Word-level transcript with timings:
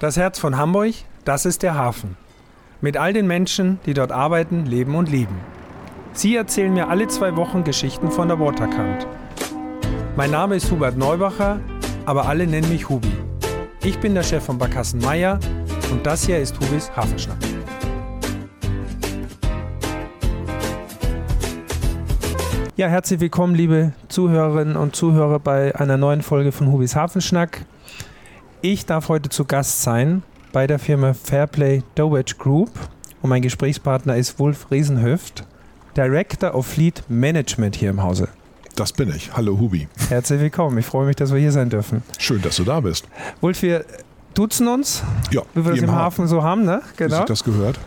Das 0.00 0.16
Herz 0.16 0.40
von 0.40 0.56
Hamburg, 0.56 0.92
das 1.24 1.46
ist 1.46 1.62
der 1.62 1.76
Hafen. 1.76 2.16
Mit 2.80 2.96
all 2.96 3.12
den 3.12 3.28
Menschen, 3.28 3.78
die 3.86 3.94
dort 3.94 4.10
arbeiten, 4.10 4.66
leben 4.66 4.96
und 4.96 5.08
lieben. 5.08 5.38
Sie 6.12 6.34
erzählen 6.34 6.74
mir 6.74 6.88
alle 6.88 7.06
zwei 7.06 7.36
Wochen 7.36 7.62
Geschichten 7.62 8.10
von 8.10 8.26
der 8.26 8.40
Waterkant. 8.40 9.06
Mein 10.16 10.32
Name 10.32 10.56
ist 10.56 10.68
Hubert 10.72 10.96
Neubacher, 10.96 11.60
aber 12.06 12.26
alle 12.26 12.48
nennen 12.48 12.68
mich 12.70 12.88
Hubi. 12.88 13.12
Ich 13.84 14.00
bin 14.00 14.14
der 14.14 14.24
Chef 14.24 14.44
von 14.44 14.58
Barkassen 14.58 15.00
Meier 15.00 15.38
und 15.92 16.04
das 16.04 16.26
hier 16.26 16.40
ist 16.40 16.58
Hubis 16.58 16.90
Hafenschnack. 16.96 17.38
Ja, 22.76 22.88
herzlich 22.88 23.20
willkommen, 23.20 23.54
liebe 23.54 23.92
Zuhörerinnen 24.08 24.74
und 24.74 24.96
Zuhörer, 24.96 25.38
bei 25.38 25.72
einer 25.76 25.96
neuen 25.96 26.22
Folge 26.22 26.50
von 26.50 26.72
Hubis 26.72 26.96
Hafenschnack. 26.96 27.64
Ich 28.66 28.86
darf 28.86 29.10
heute 29.10 29.28
zu 29.28 29.44
Gast 29.44 29.82
sein 29.82 30.22
bei 30.50 30.66
der 30.66 30.78
Firma 30.78 31.12
Fairplay 31.12 31.82
Dowage 31.96 32.36
Group 32.38 32.70
und 33.20 33.28
mein 33.28 33.42
Gesprächspartner 33.42 34.16
ist 34.16 34.38
Wolf 34.38 34.70
Riesenhöft, 34.70 35.44
Director 35.94 36.54
of 36.54 36.66
Fleet 36.66 37.02
Management 37.10 37.76
hier 37.76 37.90
im 37.90 38.02
Hause. 38.02 38.28
Das 38.74 38.94
bin 38.94 39.10
ich. 39.14 39.36
Hallo 39.36 39.58
Hubi. 39.58 39.86
Herzlich 40.08 40.40
willkommen. 40.40 40.78
Ich 40.78 40.86
freue 40.86 41.04
mich, 41.04 41.16
dass 41.16 41.30
wir 41.30 41.38
hier 41.38 41.52
sein 41.52 41.68
dürfen. 41.68 42.02
Schön, 42.18 42.40
dass 42.40 42.56
du 42.56 42.64
da 42.64 42.80
bist. 42.80 43.06
Wolf, 43.42 43.60
wir 43.60 43.84
duzen 44.34 44.68
uns, 44.68 45.02
Ja, 45.30 45.42
wie 45.54 45.64
wir 45.64 45.72
das 45.72 45.82
im 45.82 45.92
Hafen 45.92 46.26
so 46.26 46.42
haben, 46.42 46.64
ne? 46.64 46.82
Wie 46.96 47.08
sich 47.08 47.24
das 47.24 47.44
gehört. 47.44 47.78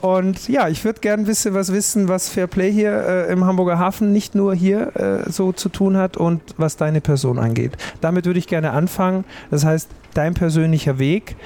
Und 0.00 0.48
ja, 0.48 0.68
ich 0.68 0.84
würde 0.84 1.00
gerne 1.00 1.22
ein 1.22 1.26
bisschen 1.26 1.54
was 1.54 1.72
wissen, 1.72 2.08
was 2.08 2.28
Fairplay 2.28 2.72
hier 2.72 2.92
äh, 2.92 3.32
im 3.32 3.44
Hamburger 3.44 3.78
Hafen 3.78 4.12
nicht 4.12 4.34
nur 4.34 4.54
hier 4.54 4.96
äh, 4.96 5.30
so 5.30 5.52
zu 5.52 5.68
tun 5.68 5.96
hat 5.96 6.16
und 6.16 6.40
was 6.56 6.76
deine 6.76 7.00
Person 7.00 7.38
angeht. 7.38 7.76
Damit 8.00 8.26
würde 8.26 8.38
ich 8.38 8.46
gerne 8.46 8.70
anfangen. 8.70 9.24
Das 9.50 9.64
heißt, 9.64 9.88
dein 10.14 10.34
persönlicher 10.34 10.98
Weg, 10.98 11.36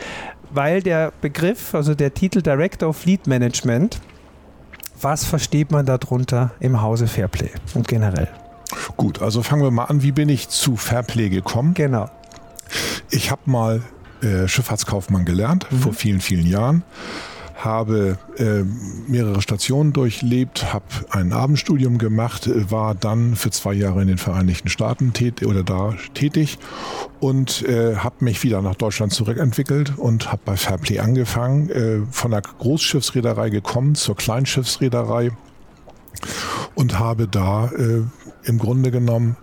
weil 0.51 0.83
der 0.83 1.13
Begriff, 1.21 1.75
also 1.75 1.95
der 1.95 2.15
Titel 2.15 2.43
Director 2.43 2.89
of 2.89 2.97
Fleet 2.97 3.27
Management, 3.27 4.01
was 5.01 5.25
versteht 5.25 5.71
man 5.71 5.85
darunter 5.85 6.53
im 6.61 6.81
Hause 6.81 7.07
Fairplay 7.07 7.51
und 7.75 7.89
generell? 7.89 8.29
Gut, 8.97 9.21
also 9.21 9.43
fangen 9.43 9.63
wir 9.63 9.71
mal 9.71 9.85
an. 9.85 10.03
Wie 10.03 10.13
bin 10.13 10.29
ich 10.29 10.49
zu 10.49 10.77
Fairplay 10.77 11.29
gekommen? 11.29 11.75
Genau. 11.75 12.09
Ich 13.11 13.31
habe 13.31 13.43
mal 13.47 13.83
äh, 14.25 14.49
Schifffahrtskaufmann 14.49 15.25
gelernt, 15.25 15.67
vor 15.81 15.93
vielen, 15.93 16.21
vielen 16.21 16.47
Jahren. 16.47 16.83
Habe 17.57 18.19
äh, 18.37 18.65
mehrere 19.07 19.41
Stationen 19.41 19.93
durchlebt, 19.93 20.73
habe 20.73 20.87
ein 21.11 21.33
Abendstudium 21.33 21.99
gemacht, 21.99 22.47
äh, 22.47 22.71
war 22.71 22.95
dann 22.95 23.37
für 23.37 23.51
zwei 23.51 23.75
Jahre 23.75 24.03
in 24.03 24.09
den 24.09 24.19
Vereinigten 24.19 24.69
Staaten 24.69 25.13
tät 25.13 25.45
oder 25.47 25.63
da 25.63 25.95
tätig 26.15 26.59
und 27.21 27.63
äh, 27.63 27.97
habe 27.97 28.25
mich 28.25 28.43
wieder 28.43 28.61
nach 28.61 28.75
Deutschland 28.75 29.13
zurückentwickelt 29.13 29.97
und 29.97 30.33
habe 30.33 30.43
bei 30.45 30.57
Fairplay 30.57 30.99
angefangen, 30.99 31.71
äh, 31.71 32.01
von 32.11 32.33
der 32.33 32.43
Großschiffsreederei 32.43 33.51
gekommen 33.51 33.95
zur 33.95 34.17
Kleinschiffsreederei 34.17 35.31
und 36.75 36.99
habe 36.99 37.29
da 37.29 37.67
äh, 37.67 38.03
im 38.45 38.59
Grunde 38.59 38.91
genommen 38.91 39.37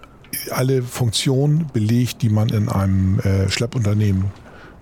alle 0.52 0.82
Funktionen 0.82 1.68
belegt, 1.74 2.22
die 2.22 2.30
man 2.30 2.50
in 2.50 2.70
einem 2.70 3.20
Schleppunternehmen 3.50 4.32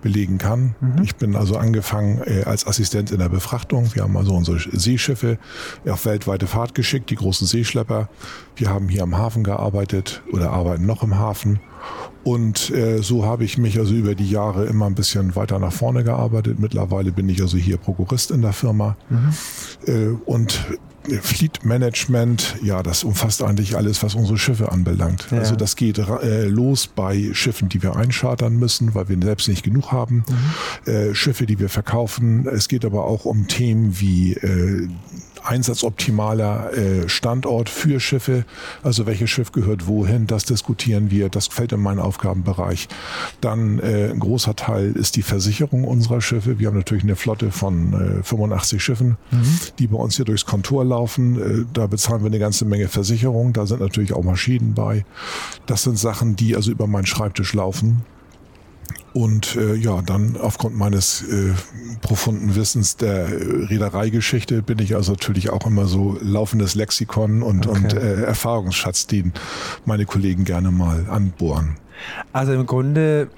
belegen 0.00 0.38
kann. 0.38 0.74
Ich 1.02 1.16
bin 1.16 1.36
also 1.36 1.56
angefangen 1.56 2.22
äh, 2.24 2.44
als 2.44 2.66
Assistent 2.66 3.10
in 3.10 3.18
der 3.18 3.28
Befrachtung. 3.28 3.94
Wir 3.94 4.02
haben 4.02 4.16
also 4.16 4.34
unsere 4.34 4.58
Seeschiffe 4.58 5.38
auf 5.88 6.04
weltweite 6.06 6.46
Fahrt 6.46 6.74
geschickt, 6.74 7.10
die 7.10 7.16
großen 7.16 7.46
Seeschlepper. 7.46 8.08
Wir 8.56 8.70
haben 8.70 8.88
hier 8.88 9.02
am 9.02 9.16
Hafen 9.16 9.44
gearbeitet 9.44 10.22
oder 10.32 10.50
arbeiten 10.52 10.86
noch 10.86 11.02
im 11.02 11.18
Hafen. 11.18 11.60
Und 12.22 12.70
äh, 12.70 12.98
so 12.98 13.24
habe 13.24 13.44
ich 13.44 13.56
mich 13.56 13.78
also 13.78 13.94
über 13.94 14.14
die 14.14 14.28
Jahre 14.28 14.66
immer 14.66 14.86
ein 14.86 14.94
bisschen 14.94 15.34
weiter 15.36 15.58
nach 15.58 15.72
vorne 15.72 16.04
gearbeitet. 16.04 16.58
Mittlerweile 16.58 17.12
bin 17.12 17.28
ich 17.28 17.40
also 17.40 17.56
hier 17.56 17.78
Prokurist 17.78 18.30
in 18.30 18.42
der 18.42 18.52
Firma. 18.52 18.96
Äh, 19.86 20.08
und 20.26 20.66
Fleet 21.18 21.64
Management, 21.64 22.56
ja, 22.62 22.82
das 22.82 23.04
umfasst 23.04 23.42
eigentlich 23.42 23.76
alles, 23.76 24.02
was 24.02 24.14
unsere 24.14 24.38
Schiffe 24.38 24.72
anbelangt. 24.72 25.26
Ja. 25.30 25.38
Also 25.38 25.56
das 25.56 25.76
geht 25.76 25.98
äh, 25.98 26.46
los 26.46 26.86
bei 26.86 27.30
Schiffen, 27.32 27.68
die 27.68 27.82
wir 27.82 27.96
einschartern 27.96 28.56
müssen, 28.56 28.94
weil 28.94 29.08
wir 29.08 29.18
selbst 29.20 29.48
nicht 29.48 29.62
genug 29.62 29.92
haben. 29.92 30.24
Äh, 30.86 31.14
Schiffe, 31.14 31.46
die 31.46 31.58
wir 31.58 31.68
verkaufen. 31.68 32.46
Es 32.46 32.68
geht 32.68 32.84
aber 32.84 33.04
auch 33.04 33.24
um 33.24 33.48
Themen 33.48 34.00
wie 34.00 34.34
äh, 34.34 34.88
einsatzoptimaler 35.44 36.72
äh, 36.72 37.08
Standort 37.08 37.68
für 37.68 38.00
Schiffe. 38.00 38.44
Also 38.82 39.06
welches 39.06 39.30
Schiff 39.30 39.52
gehört 39.52 39.86
wohin, 39.86 40.26
das 40.26 40.44
diskutieren 40.44 41.10
wir. 41.10 41.28
Das 41.28 41.48
fällt 41.48 41.72
in 41.72 41.80
meinen 41.80 42.00
Aufgabenbereich. 42.00 42.88
Dann 43.40 43.78
äh, 43.78 44.10
ein 44.10 44.20
großer 44.20 44.56
Teil 44.56 44.92
ist 44.92 45.16
die 45.16 45.22
Versicherung 45.22 45.84
unserer 45.84 46.20
Schiffe. 46.20 46.58
Wir 46.58 46.68
haben 46.68 46.76
natürlich 46.76 47.04
eine 47.04 47.16
Flotte 47.16 47.50
von 47.50 48.20
äh, 48.20 48.22
85 48.22 48.82
Schiffen, 48.82 49.16
die 49.78 49.86
bei 49.86 49.96
uns 49.96 50.16
hier 50.16 50.24
durchs 50.24 50.46
Kontor 50.46 50.84
laufen. 50.84 51.40
Äh, 51.40 51.64
da 51.72 51.86
bezahlen 51.86 52.22
wir 52.22 52.28
eine 52.28 52.38
ganze 52.38 52.64
Menge 52.64 52.88
Versicherung. 52.88 53.52
Da 53.52 53.66
sind 53.66 53.80
natürlich 53.80 54.12
auch 54.12 54.24
Maschinen 54.24 54.74
bei. 54.74 55.04
Das 55.66 55.82
sind 55.82 55.98
Sachen, 55.98 56.36
die 56.36 56.56
also 56.56 56.70
über 56.70 56.86
meinen 56.86 57.06
Schreibtisch 57.06 57.54
laufen. 57.54 58.04
Und 59.12 59.56
äh, 59.56 59.74
ja, 59.74 60.02
dann 60.02 60.36
aufgrund 60.36 60.76
meines 60.76 61.22
äh, 61.22 61.52
profunden 62.00 62.54
Wissens 62.54 62.96
der 62.96 63.26
äh, 63.28 63.64
Reedereigeschichte 63.66 64.62
bin 64.62 64.78
ich 64.78 64.94
also 64.94 65.12
natürlich 65.12 65.50
auch 65.50 65.66
immer 65.66 65.86
so 65.86 66.16
laufendes 66.22 66.74
Lexikon 66.76 67.42
und, 67.42 67.66
Okay. 67.66 67.76
und 67.76 67.92
äh, 67.94 68.22
Erfahrungsschatz, 68.22 69.06
den 69.06 69.32
meine 69.84 70.06
Kollegen 70.06 70.44
gerne 70.44 70.70
mal 70.70 71.08
anbohren. 71.10 71.76
Also 72.32 72.52
im 72.52 72.66
Grunde 72.66 73.28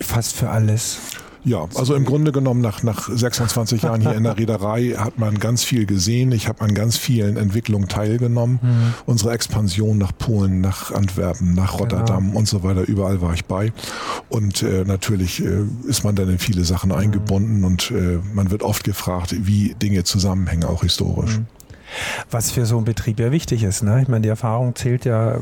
fast 0.00 0.34
für 0.34 0.50
alles. 0.50 0.98
Ja, 1.44 1.66
also 1.74 1.94
im 1.94 2.04
Grunde 2.04 2.32
genommen 2.32 2.60
nach, 2.60 2.82
nach 2.82 3.08
26 3.08 3.82
Jahren 3.82 4.00
hier 4.00 4.14
in 4.14 4.24
der 4.24 4.36
Reederei 4.36 4.94
hat 4.98 5.18
man 5.18 5.38
ganz 5.38 5.64
viel 5.64 5.86
gesehen. 5.86 6.32
Ich 6.32 6.48
habe 6.48 6.60
an 6.62 6.74
ganz 6.74 6.96
vielen 6.96 7.36
Entwicklungen 7.36 7.88
teilgenommen. 7.88 8.60
Unsere 9.06 9.32
Expansion 9.32 9.98
nach 9.98 10.12
Polen, 10.16 10.60
nach 10.60 10.92
Antwerpen, 10.92 11.54
nach 11.54 11.78
Rotterdam 11.78 12.36
und 12.36 12.46
so 12.46 12.62
weiter, 12.62 12.82
überall 12.82 13.20
war 13.20 13.32
ich 13.34 13.44
bei. 13.46 13.72
Und 14.28 14.62
äh, 14.62 14.84
natürlich 14.84 15.42
äh, 15.44 15.62
ist 15.86 16.04
man 16.04 16.14
dann 16.14 16.28
in 16.28 16.38
viele 16.38 16.64
Sachen 16.64 16.92
eingebunden 16.92 17.64
und 17.64 17.90
äh, 17.90 18.18
man 18.34 18.50
wird 18.50 18.62
oft 18.62 18.84
gefragt, 18.84 19.34
wie 19.46 19.74
Dinge 19.74 20.04
zusammenhängen, 20.04 20.64
auch 20.64 20.82
historisch. 20.82 21.40
Was 22.30 22.50
für 22.50 22.66
so 22.66 22.76
einen 22.76 22.84
Betrieb 22.84 23.20
ja 23.20 23.32
wichtig 23.32 23.62
ist. 23.62 23.82
Ne? 23.82 24.02
Ich 24.02 24.08
meine, 24.08 24.22
die 24.22 24.28
Erfahrung 24.28 24.74
zählt 24.74 25.04
ja 25.04 25.34
äh, 25.34 25.38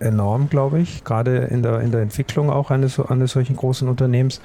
enorm, 0.00 0.48
glaube 0.48 0.80
ich, 0.80 1.04
gerade 1.04 1.36
in 1.36 1.62
der, 1.62 1.80
in 1.80 1.90
der 1.90 2.02
Entwicklung 2.02 2.50
auch 2.50 2.70
eines, 2.70 2.98
eines 3.00 3.32
solchen 3.32 3.56
großen 3.56 3.88
Unternehmens. 3.88 4.40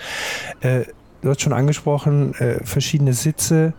Äh, 0.62 0.86
du 1.22 1.30
hast 1.30 1.42
schon 1.42 1.54
angesprochen, 1.54 2.34
äh, 2.36 2.64
verschiedene 2.64 3.14
Sitze. 3.14 3.74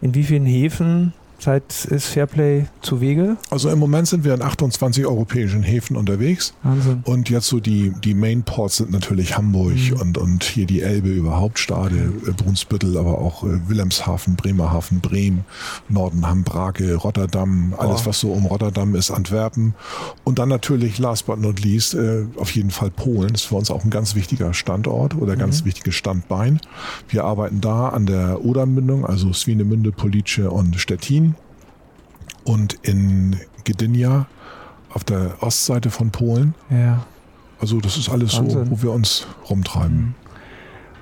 In 0.00 0.14
wie 0.14 0.24
vielen 0.24 0.46
Häfen 0.46 1.12
seid 1.38 1.62
ist 1.86 2.06
Fairplay 2.06 2.66
zu 2.82 3.00
Wege? 3.00 3.36
Also 3.50 3.68
im 3.70 3.78
Moment 3.78 4.08
sind 4.08 4.24
wir 4.24 4.34
in 4.34 4.42
28 4.42 5.06
europäischen 5.06 5.62
Häfen 5.62 5.96
unterwegs. 5.96 6.54
Wahnsinn. 6.62 7.00
Und 7.04 7.30
jetzt 7.30 7.48
so 7.48 7.60
die, 7.60 7.92
die 8.02 8.14
Main 8.14 8.42
Ports 8.42 8.76
sind 8.76 8.90
natürlich 8.90 9.36
Hamburg 9.36 9.74
und, 10.00 10.16
und 10.18 10.44
hier 10.44 10.66
die 10.66 10.80
Elbe 10.82 11.08
über 11.10 11.38
Hauptstade, 11.40 12.12
äh, 12.26 12.30
Brunsbüttel, 12.32 12.96
aber 12.96 13.18
auch 13.18 13.44
äh, 13.44 13.68
Wilhelmshaven, 13.68 14.36
Bremerhaven, 14.36 15.00
Bremen, 15.00 15.44
Nordenham, 15.88 16.44
Brake, 16.44 16.94
Rotterdam, 16.96 17.74
alles 17.78 18.02
Oh. 18.02 18.06
was 18.06 18.20
so 18.20 18.32
um 18.32 18.46
Rotterdam 18.46 18.94
ist, 18.94 19.10
Antwerpen. 19.10 19.74
Und 20.24 20.38
dann 20.38 20.48
natürlich, 20.48 20.98
last 20.98 21.26
but 21.26 21.38
not 21.40 21.60
least, 21.60 21.94
äh, 21.94 22.24
auf 22.36 22.50
jeden 22.52 22.70
Fall 22.70 22.90
Polen. 22.90 23.32
Das 23.32 23.42
ist 23.42 23.48
für 23.48 23.56
uns 23.56 23.70
auch 23.70 23.84
ein 23.84 23.90
ganz 23.90 24.14
wichtiger 24.14 24.54
Standort 24.54 25.14
oder 25.16 25.36
ganz 25.36 25.64
wichtiges 25.64 25.94
Standbein. 25.94 26.60
Wir 27.08 27.24
arbeiten 27.24 27.60
da 27.60 27.88
an 27.90 28.06
der 28.06 28.44
Odermündung, 28.44 29.04
also 29.06 29.32
Swinemünde, 29.32 29.92
Police 29.92 30.38
und 30.48 30.78
Stettin. 30.80 31.33
Und 32.44 32.74
in 32.82 33.36
Gdynia 33.64 34.26
auf 34.90 35.04
der 35.04 35.42
Ostseite 35.42 35.90
von 35.90 36.10
Polen. 36.10 36.54
Ja. 36.70 37.04
Also 37.60 37.80
das 37.80 37.96
ist 37.96 38.08
alles 38.08 38.36
Wahnsinn. 38.36 38.66
so, 38.66 38.70
wo 38.70 38.82
wir 38.82 38.92
uns 38.92 39.26
rumtreiben. 39.48 40.14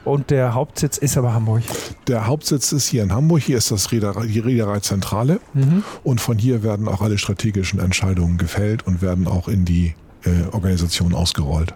Und 0.04 0.30
der 0.30 0.54
Hauptsitz 0.54 0.98
ist 0.98 1.16
aber 1.16 1.32
Hamburg. 1.32 1.62
Der 2.08 2.26
Hauptsitz 2.26 2.72
ist 2.72 2.88
hier 2.88 3.04
in 3.04 3.12
Hamburg. 3.12 3.42
Hier 3.42 3.56
ist 3.56 3.70
das 3.70 3.92
Reederei, 3.92 4.26
die 4.26 4.40
Reedereizentrale. 4.40 5.38
Und 6.02 6.20
von 6.20 6.38
hier 6.38 6.64
werden 6.64 6.88
auch 6.88 7.02
alle 7.02 7.18
strategischen 7.18 7.78
Entscheidungen 7.78 8.36
gefällt 8.36 8.84
und 8.86 9.00
werden 9.00 9.28
auch 9.28 9.46
in 9.46 9.64
die 9.64 9.94
äh, 10.24 10.52
Organisation 10.52 11.14
ausgerollt. 11.14 11.74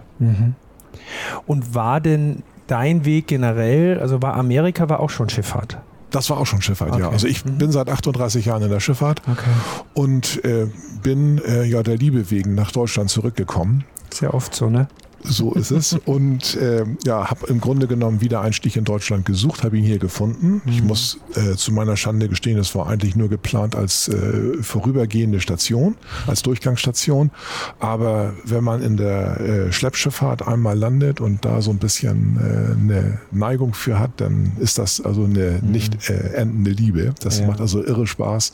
Und 1.45 1.73
war 1.73 2.01
denn 2.01 2.43
dein 2.67 3.05
Weg 3.05 3.27
generell, 3.27 3.99
also 3.99 4.21
war 4.21 4.33
Amerika 4.35 4.89
war 4.89 4.99
auch 4.99 5.09
schon 5.09 5.29
Schifffahrt? 5.29 5.77
Das 6.11 6.29
war 6.29 6.37
auch 6.37 6.45
schon 6.45 6.61
Schifffahrt, 6.61 6.91
ja. 6.97 7.05
Okay. 7.05 7.13
Also 7.13 7.27
ich 7.27 7.43
bin 7.43 7.71
seit 7.71 7.89
38 7.89 8.45
Jahren 8.45 8.63
in 8.63 8.69
der 8.69 8.79
Schifffahrt 8.79 9.21
Okay. 9.29 9.49
und 9.93 10.43
äh, 10.45 10.67
bin 11.03 11.39
äh, 11.45 11.63
ja 11.65 11.83
der 11.83 11.97
Liebe 11.97 12.31
wegen 12.31 12.55
nach 12.55 12.71
Deutschland 12.71 13.09
zurückgekommen. 13.09 13.83
Ja 14.21 14.33
oft 14.33 14.55
so, 14.55 14.69
ne? 14.69 14.87
So 15.23 15.53
ist 15.53 15.71
es. 15.71 15.93
Und 16.05 16.55
äh, 16.55 16.85
ja, 17.05 17.29
habe 17.29 17.47
im 17.47 17.59
Grunde 17.59 17.87
genommen 17.87 18.21
wieder 18.21 18.41
einen 18.41 18.53
Stich 18.53 18.77
in 18.77 18.83
Deutschland 18.83 19.25
gesucht, 19.25 19.63
habe 19.63 19.77
ihn 19.77 19.83
hier 19.83 19.99
gefunden. 19.99 20.61
Mhm. 20.65 20.71
Ich 20.71 20.83
muss 20.83 21.19
äh, 21.35 21.55
zu 21.55 21.71
meiner 21.71 21.97
Schande 21.97 22.29
gestehen, 22.29 22.57
es 22.57 22.75
war 22.75 22.87
eigentlich 22.87 23.15
nur 23.15 23.29
geplant 23.29 23.75
als 23.75 24.07
äh, 24.07 24.61
vorübergehende 24.61 25.39
Station, 25.39 25.95
als 26.27 26.41
Durchgangsstation. 26.43 27.31
Aber 27.79 28.33
wenn 28.43 28.63
man 28.63 28.81
in 28.81 28.97
der 28.97 29.39
äh, 29.39 29.71
Schleppschifffahrt 29.71 30.47
einmal 30.47 30.77
landet 30.77 31.21
und 31.21 31.45
da 31.45 31.61
so 31.61 31.71
ein 31.71 31.79
bisschen 31.79 32.37
äh, 32.37 32.73
eine 32.73 33.19
Neigung 33.31 33.73
für 33.73 33.99
hat, 33.99 34.11
dann 34.17 34.53
ist 34.59 34.77
das 34.77 35.01
also 35.01 35.23
eine 35.23 35.59
mhm. 35.61 35.71
nicht 35.71 36.09
äh, 36.09 36.33
endende 36.33 36.71
Liebe. 36.71 37.13
Das 37.21 37.39
ja. 37.39 37.47
macht 37.47 37.61
also 37.61 37.83
irre 37.83 38.07
Spaß. 38.07 38.53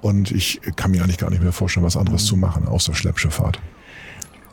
Und 0.00 0.30
ich 0.32 0.60
kann 0.76 0.90
mir 0.90 1.02
eigentlich 1.02 1.18
gar 1.18 1.30
nicht 1.30 1.42
mehr 1.42 1.52
vorstellen, 1.52 1.86
was 1.86 1.96
anderes 1.96 2.24
mhm. 2.24 2.26
zu 2.26 2.36
machen, 2.36 2.68
außer 2.68 2.94
Schleppschifffahrt. 2.94 3.60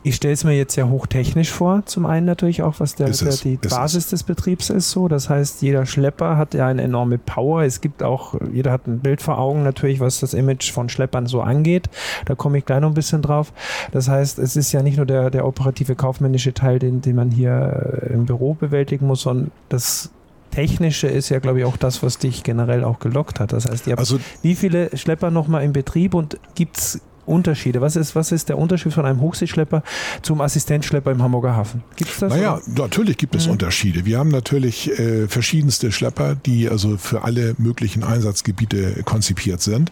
Ich 0.03 0.15
stelle 0.15 0.33
es 0.33 0.43
mir 0.43 0.53
jetzt 0.53 0.75
ja 0.75 0.87
hochtechnisch 0.87 1.51
vor, 1.51 1.83
zum 1.85 2.07
einen 2.07 2.25
natürlich 2.25 2.63
auch, 2.63 2.79
was 2.79 2.95
der, 2.95 3.09
der 3.09 3.33
die 3.35 3.57
Basis 3.57 4.05
es. 4.05 4.09
des 4.09 4.23
Betriebs 4.23 4.69
ist 4.71 4.89
so. 4.89 5.07
Das 5.07 5.29
heißt, 5.29 5.61
jeder 5.61 5.85
Schlepper 5.85 6.37
hat 6.37 6.55
ja 6.55 6.67
eine 6.67 6.81
enorme 6.81 7.19
Power. 7.19 7.63
Es 7.63 7.81
gibt 7.81 8.01
auch, 8.01 8.33
jeder 8.51 8.71
hat 8.71 8.87
ein 8.87 8.99
Bild 8.99 9.21
vor 9.21 9.37
Augen 9.37 9.63
natürlich, 9.63 9.99
was 9.99 10.19
das 10.19 10.33
Image 10.33 10.71
von 10.71 10.89
Schleppern 10.89 11.27
so 11.27 11.41
angeht. 11.41 11.89
Da 12.25 12.33
komme 12.33 12.57
ich 12.57 12.65
gleich 12.65 12.81
noch 12.81 12.89
ein 12.89 12.95
bisschen 12.95 13.21
drauf. 13.21 13.53
Das 13.91 14.07
heißt, 14.07 14.39
es 14.39 14.55
ist 14.55 14.71
ja 14.71 14.81
nicht 14.81 14.97
nur 14.97 15.05
der, 15.05 15.29
der 15.29 15.45
operative 15.45 15.95
kaufmännische 15.95 16.53
Teil, 16.53 16.79
den, 16.79 17.01
den 17.01 17.15
man 17.15 17.29
hier 17.29 18.07
äh, 18.09 18.13
im 18.13 18.25
Büro 18.25 18.55
bewältigen 18.55 19.05
muss, 19.05 19.21
sondern 19.21 19.51
das 19.69 20.09
Technische 20.49 21.07
ist 21.07 21.29
ja, 21.29 21.39
glaube 21.39 21.59
ich, 21.59 21.65
auch 21.65 21.77
das, 21.77 22.03
was 22.03 22.17
dich 22.17 22.43
generell 22.43 22.83
auch 22.83 22.99
gelockt 22.99 23.39
hat. 23.39 23.53
Das 23.53 23.65
heißt, 23.65 23.87
ihr 23.87 23.91
habt 23.91 23.99
also, 23.99 24.19
wie 24.41 24.55
viele 24.55 24.95
Schlepper 24.97 25.31
nochmal 25.31 25.63
im 25.63 25.73
Betrieb 25.73 26.13
und 26.13 26.39
gibt 26.55 26.77
es 26.77 27.01
Unterschiede? 27.25 27.81
Was 27.81 27.95
ist, 27.95 28.15
was 28.15 28.31
ist 28.31 28.49
der 28.49 28.57
Unterschied 28.57 28.93
von 28.93 29.05
einem 29.05 29.21
Hochseeschlepper 29.21 29.83
zum 30.21 30.41
Assistenzschlepper 30.41 31.11
im 31.11 31.21
Hamburger 31.21 31.55
Hafen? 31.55 31.83
Gibt 31.95 32.11
es 32.11 32.19
das? 32.19 32.33
Naja, 32.33 32.55
oder? 32.55 32.83
natürlich 32.83 33.17
gibt 33.17 33.35
es 33.35 33.45
mhm. 33.45 33.53
Unterschiede. 33.53 34.05
Wir 34.05 34.19
haben 34.19 34.29
natürlich 34.29 34.89
äh, 34.99 35.27
verschiedenste 35.27 35.91
Schlepper, 35.91 36.35
die 36.35 36.69
also 36.69 36.97
für 36.97 37.23
alle 37.23 37.55
möglichen 37.57 38.03
Einsatzgebiete 38.03 39.03
konzipiert 39.03 39.61
sind. 39.61 39.91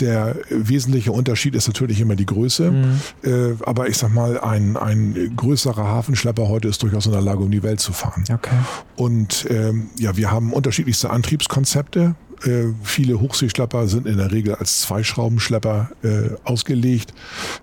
Der 0.00 0.36
wesentliche 0.50 1.12
Unterschied 1.12 1.54
ist 1.54 1.66
natürlich 1.68 2.00
immer 2.00 2.16
die 2.16 2.26
Größe. 2.26 2.70
Mhm. 2.70 3.00
Äh, 3.22 3.54
aber 3.64 3.88
ich 3.88 3.96
sag 3.96 4.12
mal, 4.12 4.40
ein, 4.40 4.76
ein 4.76 5.32
größerer 5.36 5.84
Hafenschlepper 5.84 6.48
heute 6.48 6.68
ist 6.68 6.82
durchaus 6.82 7.06
in 7.06 7.12
der 7.12 7.20
Lage, 7.20 7.40
um 7.40 7.50
die 7.50 7.62
Welt 7.62 7.80
zu 7.80 7.92
fahren. 7.92 8.24
Okay. 8.32 8.56
Und 8.96 9.46
ähm, 9.50 9.90
ja, 9.98 10.16
wir 10.16 10.30
haben 10.30 10.52
unterschiedlichste 10.52 11.10
Antriebskonzepte. 11.10 12.14
Äh, 12.44 12.74
viele 12.82 13.20
Hochseeschlepper 13.20 13.88
sind 13.88 14.06
in 14.06 14.18
der 14.18 14.32
Regel 14.32 14.54
als 14.54 14.80
Zweischraubenschlepper 14.80 15.90
äh, 16.02 16.30
ausgelegt, 16.44 17.14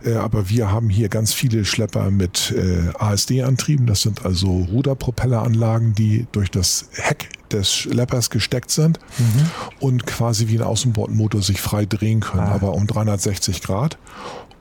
äh, 0.04 0.16
aber 0.16 0.50
wir 0.50 0.72
haben 0.72 0.90
hier 0.90 1.10
ganz 1.10 1.34
viele 1.34 1.66
Schlepper 1.66 2.10
mit 2.12 2.52
äh, 2.52 2.90
ASD-Antrieben. 2.98 3.86
Das 3.86 4.02
sind 4.02 4.26
also 4.26 4.68
Ruderpropelleranlagen, 4.72 5.94
die 5.94 6.26
durch 6.32 6.50
das 6.50 6.90
Heck 6.94 7.30
des 7.52 7.74
Schleppers 7.74 8.30
gesteckt 8.30 8.72
sind 8.72 9.00
mhm. 9.18 9.50
und 9.80 10.08
quasi 10.08 10.48
wie 10.48 10.58
ein 10.58 10.64
Außenbordmotor 10.64 11.42
sich 11.42 11.62
frei 11.62 11.86
drehen 11.86 12.22
können, 12.22 12.48
ah. 12.48 12.54
aber 12.56 12.74
um 12.74 12.88
360 12.88 13.62
Grad. 13.62 13.98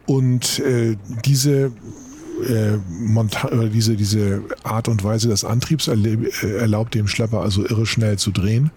Und 0.07 0.59
äh, 0.61 0.97
diese 1.25 1.73
äh, 2.43 2.79
diese, 3.73 3.97
diese 3.97 4.43
Art 4.63 4.89
und 4.89 5.05
Weise 5.05 5.29
des 5.29 5.45
Antriebs 5.45 5.89
äh, 5.89 6.17
erlaubt 6.59 6.95
dem 6.95 7.07
Schlepper 7.07 7.41
also 7.41 7.65
irre 7.65 7.87
schnell 7.87 8.19
zu 8.19 8.31
drehen 8.31 8.71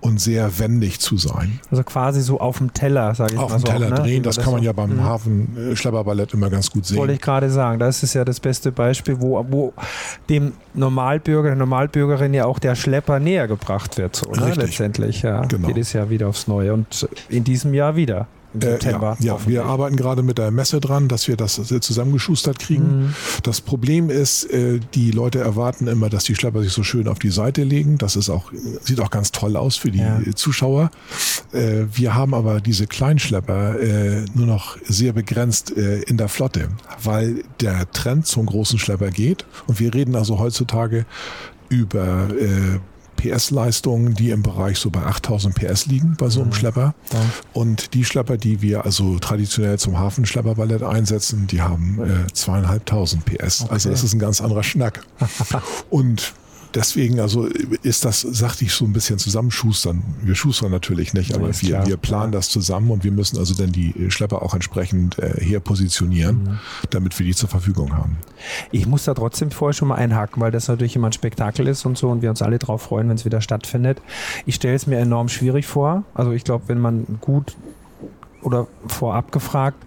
und 0.00 0.20
sehr 0.20 0.58
wendig 0.58 1.00
zu 1.00 1.16
sein. 1.16 1.60
Also 1.70 1.82
quasi 1.84 2.22
so 2.22 2.40
auf 2.40 2.58
dem 2.58 2.72
Teller, 2.72 3.14
sage 3.14 3.34
ich 3.34 3.38
auf 3.38 3.50
mal 3.50 3.58
so. 3.58 3.66
Auf 3.66 3.72
dem 3.72 3.80
Teller 3.80 3.86
auch, 3.86 3.98
ne? 3.98 4.04
drehen, 4.04 4.22
das, 4.22 4.36
das 4.36 4.44
kann 4.44 4.54
man 4.54 4.62
ja 4.62 4.72
beim 4.72 4.96
mhm. 4.96 5.04
Hafen-Schlepperballett 5.04 6.34
immer 6.34 6.50
ganz 6.50 6.70
gut 6.70 6.86
sehen. 6.86 6.98
Wollte 6.98 7.14
ich 7.14 7.20
gerade 7.20 7.50
sagen, 7.50 7.78
das 7.78 8.02
ist 8.02 8.14
ja 8.14 8.24
das 8.24 8.40
beste 8.40 8.72
Beispiel, 8.72 9.20
wo, 9.20 9.44
wo 9.48 9.72
dem 10.28 10.52
Normalbürger, 10.74 11.50
der 11.50 11.56
Normalbürgerin 11.56 12.34
ja 12.34 12.46
auch 12.46 12.58
der 12.58 12.74
Schlepper 12.74 13.20
näher 13.20 13.48
gebracht 13.48 13.98
wird, 13.98 14.16
so, 14.16 14.30
ne? 14.30 14.52
letztendlich. 14.54 15.22
Ja, 15.22 15.42
genau. 15.42 15.68
Jedes 15.68 15.92
Jahr 15.92 16.10
wieder 16.10 16.28
aufs 16.28 16.48
Neue 16.48 16.72
und 16.72 17.08
in 17.28 17.44
diesem 17.44 17.74
Jahr 17.74 17.96
wieder 17.96 18.26
im 18.54 18.60
September. 18.60 19.16
Äh, 19.20 19.24
ja, 19.24 19.34
ja 19.34 19.46
wir 19.46 19.64
arbeiten 19.66 19.96
gerade 19.96 20.22
mit 20.22 20.38
der 20.38 20.50
Messe 20.50 20.80
dran, 20.80 21.08
dass 21.08 21.28
wir 21.28 21.36
das 21.36 21.54
zusammengeschustert 21.54 22.58
kriegen. 22.58 23.06
Mhm. 23.06 23.14
Das 23.42 23.60
Problem 23.60 24.10
ist, 24.10 24.44
äh, 24.44 24.80
die 24.94 25.10
Leute 25.10 25.40
erwarten 25.40 25.86
immer, 25.86 26.08
dass 26.08 26.24
die 26.24 26.34
Schlepper 26.34 26.62
sich 26.62 26.72
so 26.72 26.82
schön 26.82 27.08
auf 27.08 27.18
die 27.18 27.30
Seite 27.30 27.64
legen. 27.64 27.98
Das 27.98 28.16
ist 28.16 28.30
auch, 28.30 28.52
sieht 28.82 29.00
auch 29.00 29.10
ganz 29.10 29.32
toll 29.32 29.56
aus 29.56 29.76
für 29.76 29.90
die 29.90 29.98
ja. 29.98 30.20
Zuschauer. 30.34 30.90
Äh, 31.52 31.84
wir 31.92 32.14
haben 32.14 32.34
aber 32.34 32.60
diese 32.60 32.86
Kleinschlepper 32.86 33.80
äh, 33.80 34.24
nur 34.34 34.46
noch 34.46 34.76
sehr 34.84 35.12
begrenzt 35.12 35.76
äh, 35.76 36.00
in 36.02 36.16
der 36.16 36.28
Flotte, 36.28 36.68
weil 37.02 37.42
der 37.60 37.90
Trend 37.92 38.26
zum 38.26 38.46
großen 38.46 38.78
Schlepper 38.78 39.10
geht. 39.10 39.44
Und 39.66 39.80
wir 39.80 39.92
reden 39.94 40.16
also 40.16 40.38
heutzutage 40.38 41.06
über 41.68 42.28
äh, 42.30 42.78
PS-Leistungen, 43.16 44.14
die 44.14 44.30
im 44.30 44.42
Bereich 44.42 44.78
so 44.78 44.90
bei 44.90 45.02
8000 45.02 45.54
PS 45.54 45.86
liegen 45.86 46.16
bei 46.18 46.28
so 46.28 46.40
einem 46.40 46.50
mhm. 46.50 46.54
Schlepper. 46.54 46.94
Ja. 47.12 47.20
Und 47.52 47.94
die 47.94 48.04
Schlepper, 48.04 48.36
die 48.36 48.62
wir 48.62 48.84
also 48.84 49.18
traditionell 49.18 49.78
zum 49.78 49.98
Hafenschlepperballett 49.98 50.82
einsetzen, 50.82 51.46
die 51.46 51.62
haben 51.62 51.98
äh, 52.02 52.32
zweieinhalbtausend 52.32 53.24
PS. 53.24 53.62
Okay. 53.62 53.72
Also 53.72 53.90
das 53.90 54.04
ist 54.04 54.14
ein 54.14 54.18
ganz 54.18 54.40
anderer 54.40 54.62
Schnack. 54.62 55.04
Und 55.90 56.34
deswegen, 56.74 57.20
also 57.20 57.46
ist 57.82 58.04
das, 58.04 58.20
sagte 58.20 58.64
ich, 58.64 58.72
so 58.72 58.84
ein 58.84 58.92
bisschen 58.92 59.18
zusammenschustern. 59.18 60.02
Wir 60.22 60.34
schustern 60.34 60.70
natürlich 60.70 61.14
nicht, 61.14 61.34
aber 61.34 61.48
wir, 61.60 61.86
wir 61.86 61.96
planen 61.96 62.32
das 62.32 62.48
zusammen 62.48 62.90
und 62.90 63.04
wir 63.04 63.12
müssen 63.12 63.38
also 63.38 63.54
dann 63.54 63.72
die 63.72 64.10
Schlepper 64.10 64.42
auch 64.42 64.54
entsprechend 64.54 65.18
äh, 65.18 65.40
her 65.40 65.60
positionieren, 65.60 66.42
mhm. 66.42 66.58
damit 66.90 67.18
wir 67.18 67.26
die 67.26 67.34
zur 67.34 67.48
Verfügung 67.48 67.96
haben. 67.96 68.18
Ich 68.72 68.86
muss 68.86 69.04
da 69.04 69.14
trotzdem 69.14 69.50
vorher 69.50 69.74
schon 69.74 69.88
mal 69.88 69.96
einhaken, 69.96 70.42
weil 70.42 70.50
das 70.50 70.68
natürlich 70.68 70.96
immer 70.96 71.08
ein 71.08 71.12
Spektakel 71.12 71.68
ist 71.68 71.84
und 71.84 71.96
so 71.96 72.10
und 72.10 72.22
wir 72.22 72.30
uns 72.30 72.42
alle 72.42 72.58
drauf 72.58 72.82
freuen, 72.82 73.08
wenn 73.08 73.16
es 73.16 73.24
wieder 73.24 73.40
stattfindet. 73.40 74.00
Ich 74.46 74.56
stelle 74.56 74.74
es 74.74 74.86
mir 74.86 74.98
enorm 74.98 75.28
schwierig 75.28 75.66
vor. 75.66 76.04
Also 76.14 76.32
ich 76.32 76.44
glaube, 76.44 76.64
wenn 76.68 76.80
man 76.80 77.06
gut 77.20 77.56
oder 78.44 78.66
vorab 78.86 79.32
gefragt, 79.32 79.84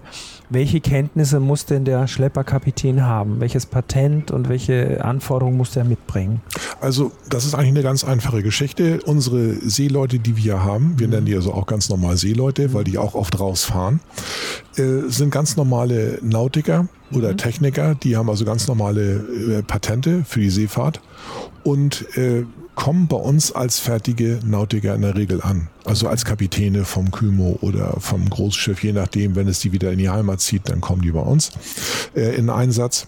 welche 0.50 0.80
Kenntnisse 0.80 1.40
muss 1.40 1.66
denn 1.66 1.84
der 1.84 2.08
Schlepperkapitän 2.08 3.06
haben? 3.06 3.40
Welches 3.40 3.66
Patent 3.66 4.32
und 4.32 4.48
welche 4.48 5.04
Anforderungen 5.04 5.58
muss 5.58 5.76
er 5.76 5.84
mitbringen? 5.84 6.42
Also, 6.80 7.12
das 7.30 7.46
ist 7.46 7.54
eigentlich 7.54 7.70
eine 7.70 7.84
ganz 7.84 8.04
einfache 8.04 8.44
Geschichte. 8.44 9.02
Unsere 9.06 9.56
Seeleute, 9.56 10.20
die 10.20 10.38
wir 10.38 10.64
haben, 10.64 10.98
wir 10.98 11.08
nennen 11.08 11.26
die 11.26 11.36
also 11.36 11.54
auch 11.54 11.66
ganz 11.66 11.90
normal 11.90 12.18
Seeleute, 12.18 12.74
weil 12.74 12.86
die 12.86 12.98
auch 12.98 13.14
oft 13.14 13.40
rausfahren, 13.40 14.00
äh, 14.78 15.10
sind 15.10 15.32
ganz 15.32 15.58
normale 15.58 16.20
Nautiker 16.22 16.88
oder 17.12 17.34
mhm. 17.34 17.38
Techniker, 17.38 17.96
die 17.96 18.16
haben 18.16 18.30
also 18.30 18.46
ganz 18.46 18.68
normale 18.68 19.58
äh, 19.60 19.64
Patente 19.64 20.24
für 20.26 20.40
die 20.40 20.50
Seefahrt 20.50 21.02
und 21.64 22.06
äh, 22.18 22.46
kommen 22.78 23.08
bei 23.08 23.18
uns 23.18 23.52
als 23.52 23.80
fertige 23.80 24.40
Nautiker 24.46 24.94
in 24.94 25.02
der 25.02 25.16
Regel 25.16 25.42
an. 25.42 25.68
Also 25.84 26.08
als 26.08 26.24
Kapitäne 26.26 26.86
vom 26.86 27.10
Kymo 27.10 27.58
oder 27.62 28.00
vom 28.00 28.30
Großschiff, 28.30 28.84
je 28.84 28.94
nachdem, 28.94 29.36
wenn 29.36 29.48
es 29.48 29.60
die 29.60 29.72
wieder 29.72 29.92
in 29.92 29.98
die 29.98 30.10
Heimat 30.10 30.42
zieht, 30.42 30.70
dann 30.70 30.80
kommen 30.80 31.02
die 31.02 31.12
bei 31.12 31.20
uns 31.20 31.52
äh, 32.16 32.36
in 32.36 32.52
Einsatz. 32.52 33.08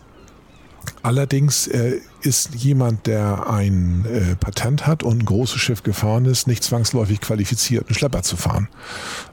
Allerdings 1.02 1.68
äh, 1.68 2.02
ist 2.22 2.56
jemand, 2.56 3.08
der 3.08 3.50
ein 3.50 4.06
äh, 4.06 4.36
Patent 4.36 4.86
hat 4.86 5.04
und 5.04 5.20
ein 5.20 5.26
großes 5.26 5.60
Schiff 5.60 5.84
gefahren 5.84 6.26
ist, 6.26 6.48
nicht 6.48 6.64
zwangsläufig 6.64 7.22
qualifiziert, 7.22 7.88
einen 7.88 7.96
Schlepper 7.96 8.24
zu 8.24 8.36
fahren. 8.36 8.68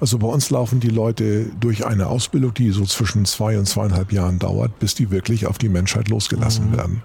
Also 0.01 0.19
bei 0.19 0.29
uns 0.29 0.51
laufen 0.51 0.81
die 0.81 0.91
Leute 0.91 1.47
durch 1.59 1.85
eine 1.85 2.07
Ausbildung, 2.07 2.55
die 2.55 2.71
so 2.71 2.85
zwischen 2.85 3.25
zwei 3.25 3.59
und 3.59 3.67
zweieinhalb 3.67 4.13
Jahren 4.13 4.39
dauert, 4.39 4.79
bis 4.79 4.95
die 4.95 5.11
wirklich 5.11 5.47
auf 5.47 5.59
die 5.59 5.69
Menschheit 5.69 6.09
losgelassen 6.09 6.71
mhm. 6.71 6.77
werden. 6.77 7.03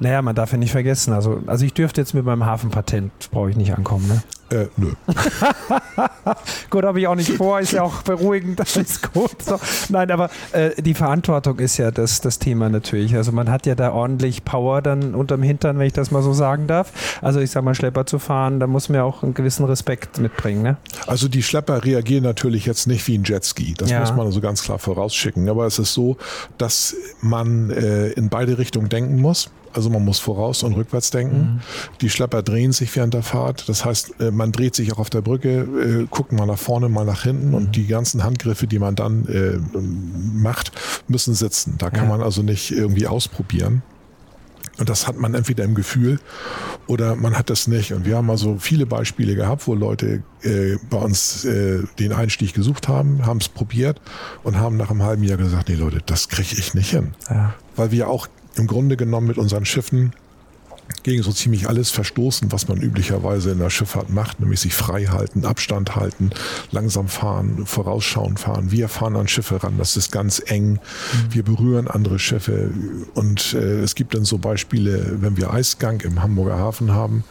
Naja, 0.00 0.22
man 0.22 0.34
darf 0.34 0.52
ja 0.52 0.58
nicht 0.58 0.72
vergessen, 0.72 1.12
also, 1.12 1.42
also 1.46 1.64
ich 1.64 1.74
dürfte 1.74 2.00
jetzt 2.00 2.14
mit 2.14 2.24
meinem 2.24 2.44
Hafenpatent, 2.44 3.12
brauche 3.30 3.50
ich 3.50 3.56
nicht 3.56 3.74
ankommen, 3.74 4.08
ne? 4.08 4.22
Äh, 4.50 4.66
nö. 4.76 4.92
gut, 6.70 6.84
habe 6.84 6.98
ich 6.98 7.06
auch 7.06 7.14
nicht 7.14 7.30
vor, 7.30 7.60
ist 7.60 7.72
ja 7.72 7.82
auch 7.82 8.02
beruhigend, 8.02 8.58
das 8.58 8.76
ist 8.76 9.12
gut. 9.12 9.40
So. 9.42 9.60
Nein, 9.90 10.10
aber 10.10 10.28
äh, 10.50 10.70
die 10.82 10.94
Verantwortung 10.94 11.60
ist 11.60 11.76
ja 11.76 11.92
das, 11.92 12.20
das 12.20 12.40
Thema 12.40 12.68
natürlich. 12.68 13.14
Also 13.14 13.30
man 13.30 13.48
hat 13.48 13.66
ja 13.66 13.76
da 13.76 13.90
ordentlich 14.00 14.44
Power 14.44 14.82
dann 14.82 15.14
unterm 15.14 15.42
Hintern, 15.42 15.78
wenn 15.78 15.86
ich 15.86 15.92
das 15.92 16.10
mal 16.10 16.22
so 16.22 16.32
sagen 16.32 16.66
darf. 16.66 16.92
Also 17.22 17.40
ich 17.40 17.50
sage 17.50 17.64
mal, 17.64 17.74
Schlepper 17.74 18.06
zu 18.06 18.18
fahren, 18.18 18.60
da 18.60 18.66
muss 18.66 18.88
man 18.88 18.96
ja 18.96 19.04
auch 19.04 19.22
einen 19.22 19.34
gewissen 19.34 19.64
Respekt 19.64 20.18
mitbringen. 20.18 20.62
Ne? 20.62 20.76
Also 21.06 21.28
die 21.28 21.42
Schlepper 21.42 21.84
reagieren 21.84 22.24
natürlich 22.24 22.66
jetzt 22.66 22.86
nicht 22.86 23.06
wie 23.06 23.18
ein 23.18 23.24
Jetski. 23.24 23.74
Das 23.76 23.90
ja. 23.90 24.00
muss 24.00 24.10
man 24.10 24.26
also 24.26 24.40
ganz 24.40 24.62
klar 24.62 24.78
vorausschicken. 24.78 25.48
Aber 25.48 25.66
es 25.66 25.78
ist 25.78 25.94
so, 25.94 26.16
dass 26.58 26.96
man 27.20 27.70
äh, 27.70 28.08
in 28.10 28.28
beide 28.28 28.58
Richtungen 28.58 28.88
denken 28.88 29.20
muss. 29.20 29.50
Also 29.72 29.90
man 29.90 30.04
muss 30.04 30.18
voraus 30.18 30.62
und 30.62 30.74
rückwärts 30.74 31.10
denken. 31.10 31.36
Mhm. 31.36 31.60
Die 32.00 32.10
Schlepper 32.10 32.42
drehen 32.42 32.72
sich 32.72 32.94
während 32.96 33.14
der 33.14 33.22
Fahrt. 33.22 33.68
Das 33.68 33.84
heißt, 33.84 34.20
äh, 34.20 34.30
man 34.30 34.52
dreht 34.52 34.74
sich 34.74 34.92
auch 34.92 34.98
auf 34.98 35.10
der 35.10 35.20
Brücke, 35.20 35.60
äh, 35.60 36.06
guckt 36.10 36.32
mal 36.32 36.46
nach 36.46 36.58
vorne, 36.58 36.88
mal 36.88 37.04
nach 37.04 37.22
hinten 37.22 37.48
mhm. 37.48 37.54
und 37.54 37.76
die 37.76 37.86
ganzen 37.86 38.24
Handgriffe, 38.24 38.66
die 38.66 38.78
man 38.78 38.96
dann 38.96 39.26
äh, 39.26 39.58
macht, 40.34 40.72
müssen 41.08 41.34
sitzen. 41.34 41.74
Da 41.78 41.90
kann 41.90 42.04
ja. 42.04 42.10
man 42.10 42.22
also 42.22 42.42
nicht 42.42 42.72
irgendwie 42.72 43.06
ausprobieren. 43.06 43.82
Und 44.80 44.88
das 44.88 45.06
hat 45.06 45.18
man 45.18 45.34
entweder 45.34 45.62
im 45.64 45.74
Gefühl 45.74 46.20
oder 46.86 47.14
man 47.14 47.36
hat 47.36 47.50
das 47.50 47.68
nicht. 47.68 47.92
Und 47.92 48.06
wir 48.06 48.16
haben 48.16 48.30
also 48.30 48.56
viele 48.58 48.86
Beispiele 48.86 49.34
gehabt, 49.34 49.66
wo 49.66 49.74
Leute 49.74 50.22
äh, 50.42 50.76
bei 50.88 50.96
uns 50.96 51.44
äh, 51.44 51.82
den 51.98 52.14
Einstieg 52.14 52.54
gesucht 52.54 52.88
haben, 52.88 53.26
haben 53.26 53.38
es 53.38 53.48
probiert 53.50 54.00
und 54.42 54.56
haben 54.56 54.78
nach 54.78 54.90
einem 54.90 55.02
halben 55.02 55.22
Jahr 55.22 55.36
gesagt, 55.36 55.68
nee 55.68 55.74
Leute, 55.74 56.00
das 56.06 56.28
kriege 56.28 56.56
ich 56.58 56.72
nicht 56.72 56.90
hin. 56.90 57.12
Ja. 57.28 57.54
Weil 57.76 57.90
wir 57.90 58.08
auch 58.08 58.26
im 58.56 58.66
Grunde 58.66 58.96
genommen 58.96 59.26
mit 59.26 59.38
unseren 59.38 59.64
Schiffen 59.64 60.12
gegen 61.02 61.22
so 61.22 61.32
ziemlich 61.32 61.68
alles 61.68 61.90
verstoßen, 61.90 62.52
was 62.52 62.68
man 62.68 62.78
üblicherweise 62.78 63.52
in 63.52 63.58
der 63.58 63.70
Schifffahrt 63.70 64.10
macht, 64.10 64.40
nämlich 64.40 64.60
sich 64.60 64.74
frei 64.74 65.06
halten, 65.06 65.44
Abstand 65.44 65.96
halten, 65.96 66.30
langsam 66.70 67.08
fahren, 67.08 67.64
vorausschauen 67.66 68.36
fahren. 68.36 68.70
Wir 68.70 68.88
fahren 68.88 69.16
an 69.16 69.28
Schiffe 69.28 69.62
ran, 69.62 69.78
das 69.78 69.96
ist 69.96 70.10
ganz 70.12 70.42
eng. 70.44 70.72
Mhm. 70.72 70.78
Wir 71.30 71.42
berühren 71.42 71.88
andere 71.88 72.18
Schiffe 72.18 72.70
und 73.14 73.54
äh, 73.54 73.80
es 73.80 73.94
gibt 73.94 74.14
dann 74.14 74.24
so 74.24 74.38
Beispiele, 74.38 75.18
wenn 75.20 75.36
wir 75.36 75.52
Eisgang 75.52 76.00
im 76.00 76.22
Hamburger 76.22 76.58
Hafen 76.58 76.92
haben, 76.92 77.24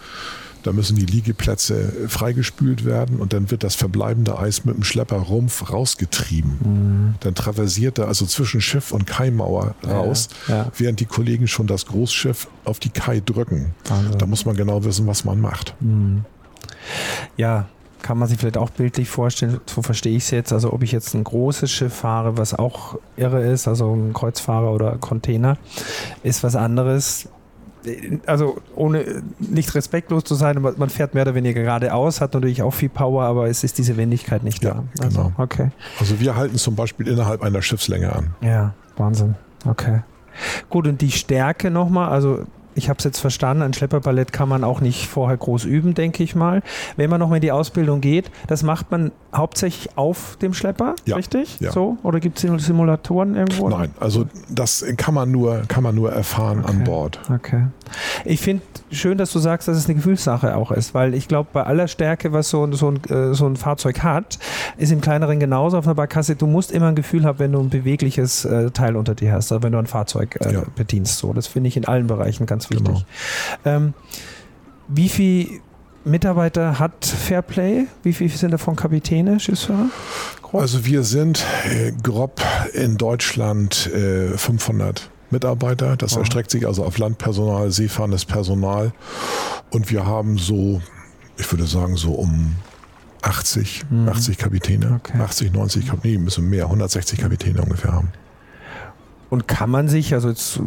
da 0.63 0.73
müssen 0.73 0.95
die 0.95 1.05
Liegeplätze 1.05 2.07
freigespült 2.07 2.85
werden 2.85 3.19
und 3.19 3.33
dann 3.33 3.51
wird 3.51 3.63
das 3.63 3.75
verbleibende 3.75 4.37
Eis 4.37 4.65
mit 4.65 4.75
dem 4.75 4.83
Schlepperrumpf 4.83 5.71
rausgetrieben. 5.71 6.57
Mhm. 6.59 7.15
Dann 7.21 7.35
traversiert 7.35 7.97
er 7.97 8.07
also 8.07 8.25
zwischen 8.25 8.61
Schiff 8.61 8.91
und 8.91 9.07
Kaimauer 9.07 9.75
raus, 9.87 10.29
ja, 10.47 10.55
ja. 10.55 10.71
während 10.77 10.99
die 10.99 11.05
Kollegen 11.05 11.47
schon 11.47 11.67
das 11.67 11.85
Großschiff 11.85 12.47
auf 12.65 12.79
die 12.79 12.89
Kai 12.89 13.21
drücken. 13.25 13.73
Also. 13.89 14.17
Da 14.17 14.25
muss 14.25 14.45
man 14.45 14.55
genau 14.55 14.83
wissen, 14.83 15.07
was 15.07 15.23
man 15.25 15.39
macht. 15.39 15.75
Mhm. 15.79 16.25
Ja, 17.37 17.67
kann 18.01 18.17
man 18.17 18.27
sich 18.27 18.37
vielleicht 18.37 18.57
auch 18.57 18.69
bildlich 18.69 19.09
vorstellen, 19.09 19.59
so 19.65 19.81
verstehe 19.81 20.15
ich 20.15 20.23
es 20.23 20.31
jetzt. 20.31 20.53
Also 20.53 20.73
ob 20.73 20.83
ich 20.83 20.91
jetzt 20.91 21.13
ein 21.13 21.23
großes 21.23 21.71
Schiff 21.71 21.93
fahre, 21.93 22.37
was 22.37 22.53
auch 22.53 22.97
irre 23.17 23.43
ist, 23.43 23.67
also 23.67 23.93
ein 23.93 24.13
Kreuzfahrer 24.13 24.71
oder 24.71 24.97
Container, 24.97 25.57
ist 26.23 26.43
was 26.43 26.55
anderes 26.55 27.29
also 28.25 28.57
ohne 28.75 29.23
nicht 29.39 29.73
respektlos 29.75 30.23
zu 30.23 30.35
sein, 30.35 30.61
man 30.61 30.89
fährt 30.89 31.13
mehr 31.13 31.23
oder 31.23 31.35
weniger 31.35 31.61
geradeaus, 31.61 32.21
hat 32.21 32.33
natürlich 32.33 32.61
auch 32.61 32.73
viel 32.73 32.89
Power, 32.89 33.23
aber 33.23 33.47
es 33.47 33.63
ist 33.63 33.77
diese 33.77 33.97
Wendigkeit 33.97 34.43
nicht 34.43 34.63
ja, 34.63 34.75
da. 34.97 35.03
Also, 35.03 35.23
genau. 35.23 35.33
Okay. 35.37 35.71
Also 35.99 36.19
wir 36.19 36.35
halten 36.35 36.57
zum 36.57 36.75
Beispiel 36.75 37.07
innerhalb 37.07 37.41
einer 37.41 37.61
Schiffslänge 37.61 38.13
an. 38.13 38.33
Ja, 38.41 38.73
Wahnsinn. 38.97 39.35
Okay. 39.65 40.01
Gut, 40.69 40.87
und 40.87 41.01
die 41.01 41.11
Stärke 41.11 41.69
nochmal, 41.71 42.09
also 42.09 42.45
ich 42.79 42.89
habe 42.89 42.97
es 42.97 43.03
jetzt 43.03 43.19
verstanden, 43.19 43.61
ein 43.61 43.73
Schlepperballett 43.73 44.33
kann 44.33 44.49
man 44.49 44.63
auch 44.63 44.81
nicht 44.81 45.07
vorher 45.07 45.37
groß 45.37 45.65
üben, 45.65 45.93
denke 45.93 46.23
ich 46.23 46.35
mal. 46.35 46.63
Wenn 46.95 47.09
man 47.09 47.19
nochmal 47.19 47.37
in 47.37 47.41
die 47.41 47.51
Ausbildung 47.51 48.01
geht, 48.01 48.31
das 48.47 48.63
macht 48.63 48.89
man 48.89 49.11
hauptsächlich 49.35 49.97
auf 49.97 50.37
dem 50.41 50.53
Schlepper, 50.53 50.95
ja, 51.05 51.15
richtig? 51.15 51.59
Ja. 51.59 51.71
So? 51.71 51.97
Oder 52.03 52.19
gibt 52.19 52.43
es 52.43 52.65
Simulatoren 52.65 53.35
irgendwo? 53.35 53.69
Nein, 53.69 53.91
also 53.99 54.25
das 54.49 54.83
kann 54.97 55.13
man 55.13 55.31
nur, 55.31 55.63
kann 55.67 55.83
man 55.83 55.93
nur 55.93 56.11
erfahren 56.11 56.59
okay. 56.63 56.71
an 56.71 56.83
Bord. 56.83 57.19
Okay. 57.29 57.67
Ich 58.25 58.41
finde 58.41 58.63
schön, 58.91 59.17
dass 59.17 59.31
du 59.31 59.39
sagst, 59.39 59.67
dass 59.67 59.77
es 59.77 59.85
eine 59.85 59.95
Gefühlssache 59.95 60.55
auch 60.55 60.71
ist, 60.71 60.93
weil 60.93 61.13
ich 61.13 61.27
glaube, 61.27 61.49
bei 61.53 61.63
aller 61.63 61.87
Stärke, 61.87 62.33
was 62.33 62.49
so, 62.49 62.71
so, 62.71 62.91
ein, 62.91 63.03
äh, 63.09 63.33
so 63.33 63.45
ein 63.45 63.55
Fahrzeug 63.55 64.03
hat, 64.03 64.39
ist 64.77 64.91
im 64.91 65.01
kleineren 65.01 65.39
genauso 65.39 65.77
auf 65.77 65.85
einer 65.85 65.95
Barkasse. 65.95 66.35
Du 66.35 66.47
musst 66.47 66.71
immer 66.71 66.87
ein 66.87 66.95
Gefühl 66.95 67.25
haben, 67.25 67.39
wenn 67.39 67.51
du 67.51 67.59
ein 67.59 67.69
bewegliches 67.69 68.45
äh, 68.45 68.71
Teil 68.71 68.95
unter 68.95 69.15
dir 69.15 69.33
hast, 69.33 69.51
also 69.51 69.63
wenn 69.63 69.73
du 69.73 69.79
ein 69.79 69.87
Fahrzeug 69.87 70.37
äh, 70.41 70.53
ja. 70.53 70.63
bedienst. 70.75 71.17
So. 71.17 71.33
Das 71.33 71.47
finde 71.47 71.67
ich 71.67 71.77
in 71.77 71.85
allen 71.85 72.07
Bereichen 72.07 72.45
ganz 72.45 72.68
wichtig. 72.69 72.87
Genau. 72.87 73.01
Ähm, 73.65 73.93
wie 74.87 75.09
viel 75.09 75.61
Mitarbeiter 76.03 76.79
hat 76.79 77.05
Fairplay? 77.05 77.87
Wie 78.03 78.13
viele 78.13 78.29
sind 78.29 78.51
davon 78.51 78.75
Kapitäne, 78.75 79.39
Schiffsfahrer? 79.39 79.89
Also 80.51 80.85
wir 80.85 81.03
sind 81.03 81.45
äh, 81.65 81.91
grob 81.91 82.41
in 82.73 82.97
Deutschland 82.97 83.87
äh, 83.93 84.35
500 84.35 85.09
Mitarbeiter. 85.29 85.95
Das 85.95 86.15
oh. 86.15 86.19
erstreckt 86.19 86.49
sich 86.49 86.65
also 86.65 86.83
auf 86.83 86.97
Landpersonal, 86.97 87.71
seefahrendes 87.71 88.25
Personal. 88.25 88.91
Und 89.69 89.91
wir 89.91 90.05
haben 90.05 90.37
so, 90.37 90.81
ich 91.37 91.51
würde 91.51 91.65
sagen, 91.67 91.97
so 91.97 92.13
um 92.13 92.55
80, 93.21 93.83
mhm. 93.89 94.09
80 94.09 94.37
Kapitäne. 94.37 94.99
Okay. 95.03 95.19
80, 95.19 95.53
90, 95.53 95.91
nee, 96.03 96.17
müssen 96.17 96.49
mehr, 96.49 96.65
160 96.65 97.19
Kapitäne 97.19 97.61
ungefähr 97.61 97.91
haben. 97.91 98.11
Und 99.29 99.47
kann 99.47 99.69
man 99.69 99.87
sich, 99.87 100.13
also 100.13 100.29
jetzt 100.29 100.59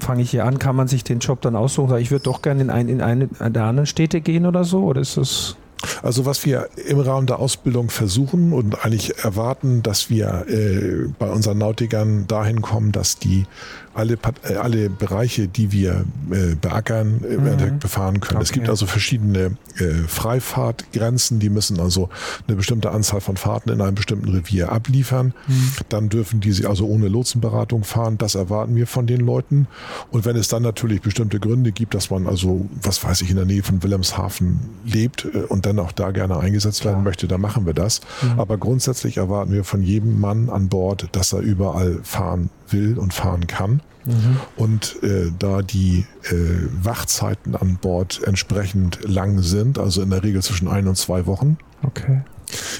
fange 0.00 0.22
ich 0.22 0.30
hier 0.30 0.44
an, 0.44 0.58
kann 0.58 0.74
man 0.74 0.88
sich 0.88 1.04
den 1.04 1.20
Job 1.20 1.40
dann 1.42 1.54
aussuchen, 1.54 1.96
ich 1.98 2.10
würde 2.10 2.24
doch 2.24 2.42
gerne 2.42 2.62
in, 2.62 2.70
ein, 2.70 2.88
in 2.88 3.00
eine 3.00 3.28
der 3.28 3.64
anderen 3.64 3.86
Städte 3.86 4.20
gehen 4.20 4.46
oder 4.46 4.64
so? 4.64 4.84
Oder 4.84 5.00
ist 5.00 5.16
das. 5.16 5.56
Also 6.02 6.24
was 6.24 6.44
wir 6.44 6.68
im 6.86 6.98
Rahmen 6.98 7.26
der 7.26 7.38
Ausbildung 7.38 7.90
versuchen 7.90 8.52
und 8.52 8.84
eigentlich 8.84 9.18
erwarten, 9.22 9.82
dass 9.82 10.10
wir 10.10 10.46
äh, 10.48 11.08
bei 11.18 11.30
unseren 11.30 11.58
Nautikern 11.58 12.26
dahin 12.26 12.62
kommen, 12.62 12.90
dass 12.90 13.18
die 13.18 13.46
alle, 13.94 14.18
äh, 14.48 14.54
alle 14.54 14.90
Bereiche, 14.90 15.48
die 15.48 15.72
wir 15.72 16.04
äh, 16.30 16.54
beackern, 16.54 17.20
im 17.28 17.40
mhm. 17.40 17.46
Endeffekt 17.46 17.80
befahren 17.80 18.20
können. 18.20 18.36
Okay. 18.36 18.44
Es 18.44 18.52
gibt 18.52 18.68
also 18.68 18.86
verschiedene 18.86 19.56
äh, 19.78 19.92
Freifahrtgrenzen, 20.06 21.40
die 21.40 21.50
müssen 21.50 21.80
also 21.80 22.08
eine 22.46 22.56
bestimmte 22.56 22.90
Anzahl 22.90 23.20
von 23.20 23.36
Fahrten 23.36 23.70
in 23.70 23.80
einem 23.80 23.94
bestimmten 23.94 24.28
Revier 24.28 24.72
abliefern. 24.72 25.34
Mhm. 25.46 25.72
Dann 25.88 26.08
dürfen 26.08 26.40
die 26.40 26.52
sie 26.52 26.66
also 26.66 26.86
ohne 26.86 27.08
Lotsenberatung 27.08 27.84
fahren. 27.84 28.18
Das 28.18 28.34
erwarten 28.34 28.76
wir 28.76 28.86
von 28.86 29.06
den 29.06 29.20
Leuten. 29.20 29.66
Und 30.10 30.24
wenn 30.24 30.36
es 30.36 30.48
dann 30.48 30.62
natürlich 30.62 31.02
bestimmte 31.02 31.40
Gründe 31.40 31.72
gibt, 31.72 31.94
dass 31.94 32.10
man 32.10 32.26
also, 32.26 32.68
was 32.82 33.02
weiß 33.02 33.22
ich, 33.22 33.30
in 33.30 33.36
der 33.36 33.44
Nähe 33.44 33.62
von 33.62 33.82
Wilhelmshaven 33.82 34.60
lebt 34.84 35.24
äh, 35.24 35.38
und 35.48 35.66
dann 35.66 35.78
auch 35.78 35.92
da 35.92 36.10
gerne 36.10 36.38
eingesetzt 36.38 36.84
werden 36.84 37.04
möchte, 37.04 37.28
dann 37.28 37.40
machen 37.40 37.66
wir 37.66 37.74
das. 37.74 38.00
Mhm. 38.22 38.40
Aber 38.40 38.58
grundsätzlich 38.58 39.16
erwarten 39.16 39.52
wir 39.52 39.64
von 39.64 39.82
jedem 39.82 40.20
Mann 40.20 40.50
an 40.50 40.68
Bord, 40.68 41.08
dass 41.12 41.32
er 41.32 41.40
überall 41.40 42.00
fahren 42.02 42.50
will 42.68 42.98
und 42.98 43.14
fahren 43.14 43.46
kann. 43.46 43.80
Mhm. 44.04 44.40
Und 44.56 45.02
äh, 45.02 45.32
da 45.38 45.62
die 45.62 46.06
äh, 46.24 46.34
Wachzeiten 46.82 47.56
an 47.56 47.78
Bord 47.80 48.20
entsprechend 48.24 48.98
lang 49.08 49.40
sind, 49.40 49.78
also 49.78 50.02
in 50.02 50.10
der 50.10 50.22
Regel 50.22 50.42
zwischen 50.42 50.68
ein 50.68 50.86
und 50.88 50.96
zwei 50.96 51.26
Wochen, 51.26 51.56
okay. 51.82 52.20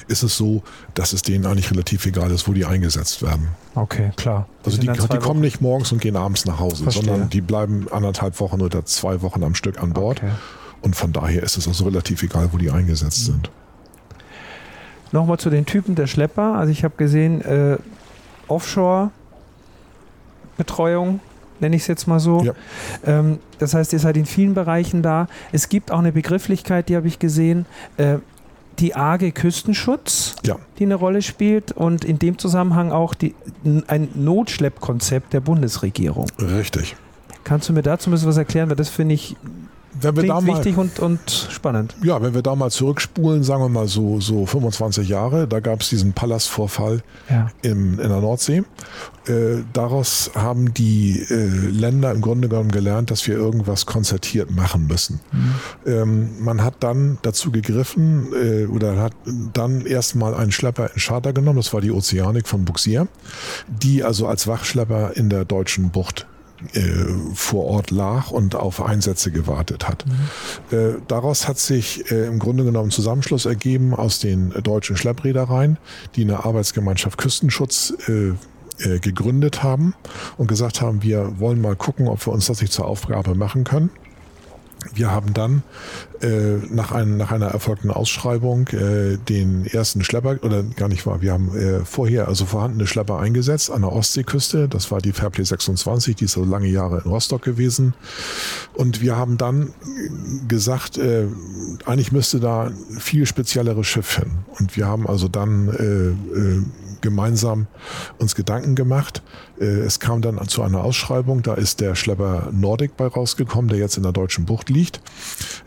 ist 0.07 0.21
es 0.23 0.37
so, 0.37 0.61
dass 0.93 1.13
es 1.13 1.23
denen 1.23 1.45
eigentlich 1.47 1.71
relativ 1.71 2.05
egal 2.05 2.29
ist, 2.31 2.47
wo 2.47 2.53
die 2.53 2.65
eingesetzt 2.65 3.23
werden. 3.23 3.47
Okay, 3.73 4.11
klar. 4.15 4.47
Die 4.61 4.65
also 4.65 4.77
die, 4.81 4.87
die 4.87 5.17
kommen 5.17 5.41
nicht 5.41 5.61
morgens 5.61 5.91
und 5.91 5.99
gehen 5.99 6.15
abends 6.15 6.45
nach 6.45 6.59
Hause, 6.59 6.83
Verstehe. 6.83 7.05
sondern 7.05 7.29
die 7.29 7.41
bleiben 7.41 7.87
anderthalb 7.91 8.39
Wochen 8.39 8.61
oder 8.61 8.85
zwei 8.85 9.21
Wochen 9.21 9.43
am 9.43 9.55
Stück 9.55 9.81
an 9.81 9.93
Bord. 9.93 10.21
Okay. 10.21 10.31
Und 10.81 10.95
von 10.95 11.11
daher 11.11 11.41
ist 11.41 11.57
es 11.57 11.67
also 11.67 11.85
relativ 11.85 12.21
egal, 12.21 12.49
wo 12.51 12.57
die 12.57 12.69
eingesetzt 12.69 13.21
mhm. 13.21 13.31
sind. 13.33 13.51
Nochmal 15.11 15.39
zu 15.39 15.49
den 15.49 15.65
Typen 15.65 15.95
der 15.95 16.05
Schlepper. 16.05 16.55
Also 16.55 16.71
ich 16.71 16.83
habe 16.83 16.95
gesehen, 16.97 17.41
äh, 17.41 17.77
Offshore 18.47 19.09
Betreuung, 20.57 21.19
nenne 21.59 21.75
ich 21.75 21.83
es 21.83 21.87
jetzt 21.87 22.07
mal 22.07 22.19
so. 22.19 22.43
Ja. 22.43 22.53
Ähm, 23.05 23.39
das 23.59 23.73
heißt, 23.73 23.93
ihr 23.93 23.99
seid 23.99 24.17
in 24.17 24.25
vielen 24.25 24.53
Bereichen 24.53 25.01
da. 25.01 25.27
Es 25.51 25.69
gibt 25.69 25.91
auch 25.91 25.99
eine 25.99 26.11
Begrifflichkeit, 26.11 26.89
die 26.89 26.95
habe 26.95 27.07
ich 27.07 27.19
gesehen, 27.19 27.65
äh, 27.97 28.17
die 28.79 28.95
AGE 28.95 29.31
Küstenschutz, 29.31 30.35
ja. 30.43 30.57
die 30.79 30.83
eine 30.83 30.95
Rolle 30.95 31.21
spielt 31.21 31.71
und 31.71 32.03
in 32.03 32.19
dem 32.19 32.37
Zusammenhang 32.37 32.91
auch 32.91 33.13
die, 33.13 33.33
ein 33.87 34.09
Notschleppkonzept 34.15 35.31
der 35.33 35.39
Bundesregierung. 35.39 36.27
Richtig. 36.39 36.97
Kannst 37.45 37.69
du 37.69 37.73
mir 37.73 37.83
dazu 37.83 38.09
ein 38.09 38.11
bisschen 38.11 38.27
was 38.27 38.37
erklären? 38.37 38.69
Weil 38.69 38.75
das 38.75 38.89
finde 38.89 39.15
ich 39.15 39.37
wenn 40.01 40.15
wir 40.15 40.27
da 40.27 40.41
mal, 40.41 40.57
wichtig 40.57 40.77
und, 40.77 40.99
und 40.99 41.47
spannend. 41.49 41.95
Ja, 42.03 42.21
wenn 42.21 42.33
wir 42.33 42.41
da 42.41 42.55
mal 42.55 42.71
zurückspulen, 42.71 43.43
sagen 43.43 43.61
wir 43.63 43.69
mal 43.69 43.87
so, 43.87 44.19
so 44.19 44.45
25 44.45 45.07
Jahre, 45.07 45.47
da 45.47 45.59
gab 45.59 45.81
es 45.81 45.89
diesen 45.89 46.13
Palastvorfall 46.13 47.01
ja. 47.29 47.47
in 47.61 47.97
der 47.97 48.07
Nordsee. 48.07 48.63
Äh, 49.27 49.63
daraus 49.73 50.31
haben 50.35 50.73
die 50.73 51.19
äh, 51.29 51.47
Länder 51.47 52.11
im 52.11 52.21
Grunde 52.21 52.47
genommen 52.47 52.71
gelernt, 52.71 53.09
dass 53.09 53.27
wir 53.27 53.35
irgendwas 53.35 53.85
konzertiert 53.85 54.51
machen 54.51 54.87
müssen. 54.87 55.19
Mhm. 55.31 55.53
Ähm, 55.85 56.29
man 56.39 56.63
hat 56.63 56.75
dann 56.81 57.17
dazu 57.23 57.51
gegriffen 57.51 58.27
äh, 58.33 58.65
oder 58.67 58.97
hat 58.97 59.13
dann 59.53 59.85
erstmal 59.85 60.35
einen 60.35 60.51
Schlepper 60.51 60.91
in 60.93 60.99
Charter 60.99 61.33
genommen, 61.33 61.57
das 61.57 61.73
war 61.73 61.81
die 61.81 61.91
Ozeanik 61.91 62.47
von 62.47 62.65
Buxier, 62.65 63.07
die 63.67 64.03
also 64.03 64.27
als 64.27 64.47
Wachschlepper 64.47 65.15
in 65.15 65.29
der 65.29 65.45
deutschen 65.45 65.89
Bucht 65.89 66.27
äh, 66.73 67.33
vor 67.33 67.65
Ort 67.65 67.91
lag 67.91 68.31
und 68.31 68.55
auf 68.55 68.81
Einsätze 68.81 69.31
gewartet 69.31 69.87
hat. 69.87 70.05
Mhm. 70.05 70.77
Äh, 70.77 70.93
daraus 71.07 71.47
hat 71.47 71.59
sich 71.59 72.11
äh, 72.11 72.27
im 72.27 72.39
Grunde 72.39 72.63
genommen 72.63 72.91
Zusammenschluss 72.91 73.45
ergeben 73.45 73.93
aus 73.93 74.19
den 74.19 74.51
deutschen 74.63 74.97
Schlepprädereien, 74.97 75.77
die 76.15 76.23
eine 76.23 76.45
Arbeitsgemeinschaft 76.45 77.17
Küstenschutz 77.17 77.93
äh, 78.07 78.33
äh, 78.79 78.99
gegründet 78.99 79.63
haben 79.63 79.93
und 80.37 80.47
gesagt 80.47 80.81
haben, 80.81 81.01
wir 81.01 81.39
wollen 81.39 81.61
mal 81.61 81.77
gucken, 81.77 82.09
ob 82.09 82.25
wir 82.25 82.33
uns 82.33 82.47
das 82.47 82.59
nicht 82.59 82.73
zur 82.73 82.85
Aufgabe 82.85 83.33
machen 83.33 83.63
können. 83.63 83.89
Wir 84.93 85.11
haben 85.11 85.33
dann 85.33 85.63
äh, 86.21 86.57
nach, 86.69 86.91
ein, 86.91 87.17
nach 87.17 87.31
einer 87.31 87.47
erfolgten 87.47 87.91
Ausschreibung 87.91 88.67
äh, 88.69 89.17
den 89.17 89.65
ersten 89.65 90.03
Schlepper, 90.03 90.37
oder 90.41 90.63
gar 90.63 90.87
nicht 90.87 91.05
wahr, 91.05 91.21
wir 91.21 91.33
haben 91.33 91.55
äh, 91.55 91.85
vorher 91.85 92.27
also 92.27 92.45
vorhandene 92.45 92.87
Schlepper 92.87 93.19
eingesetzt 93.19 93.71
an 93.71 93.81
der 93.81 93.91
Ostseeküste. 93.91 94.67
Das 94.67 94.91
war 94.91 95.01
die 95.01 95.11
Fairplay 95.11 95.43
26, 95.43 96.15
die 96.15 96.25
ist 96.25 96.33
so 96.33 96.43
lange 96.43 96.67
Jahre 96.67 97.01
in 97.03 97.09
Rostock 97.09 97.41
gewesen. 97.41 97.93
Und 98.73 99.01
wir 99.01 99.15
haben 99.17 99.37
dann 99.37 99.73
gesagt, 100.47 100.97
äh, 100.97 101.27
eigentlich 101.85 102.11
müsste 102.11 102.39
da 102.39 102.71
viel 102.99 103.25
spezielleres 103.25 103.87
Schiff 103.87 104.17
hin. 104.17 104.31
Und 104.59 104.75
wir 104.77 104.87
haben 104.87 105.07
also 105.07 105.27
dann 105.27 105.69
äh, 105.69 106.39
äh, 106.39 106.63
gemeinsam 107.05 107.67
uns 108.17 108.35
Gedanken 108.35 108.75
gemacht. 108.75 109.21
Äh, 109.59 109.65
es 109.65 109.99
kam 109.99 110.21
dann 110.21 110.45
zu 110.47 110.63
einer 110.63 110.83
Ausschreibung, 110.83 111.43
da 111.43 111.53
ist 111.53 111.79
der 111.79 111.95
Schlepper 111.95 112.49
Nordic 112.51 112.97
bei 112.97 113.07
rausgekommen, 113.07 113.69
der 113.69 113.77
jetzt 113.77 113.95
in 113.95 114.03
der 114.03 114.11
deutschen 114.11 114.45
Bucht 114.45 114.69
liegt. 114.69 114.99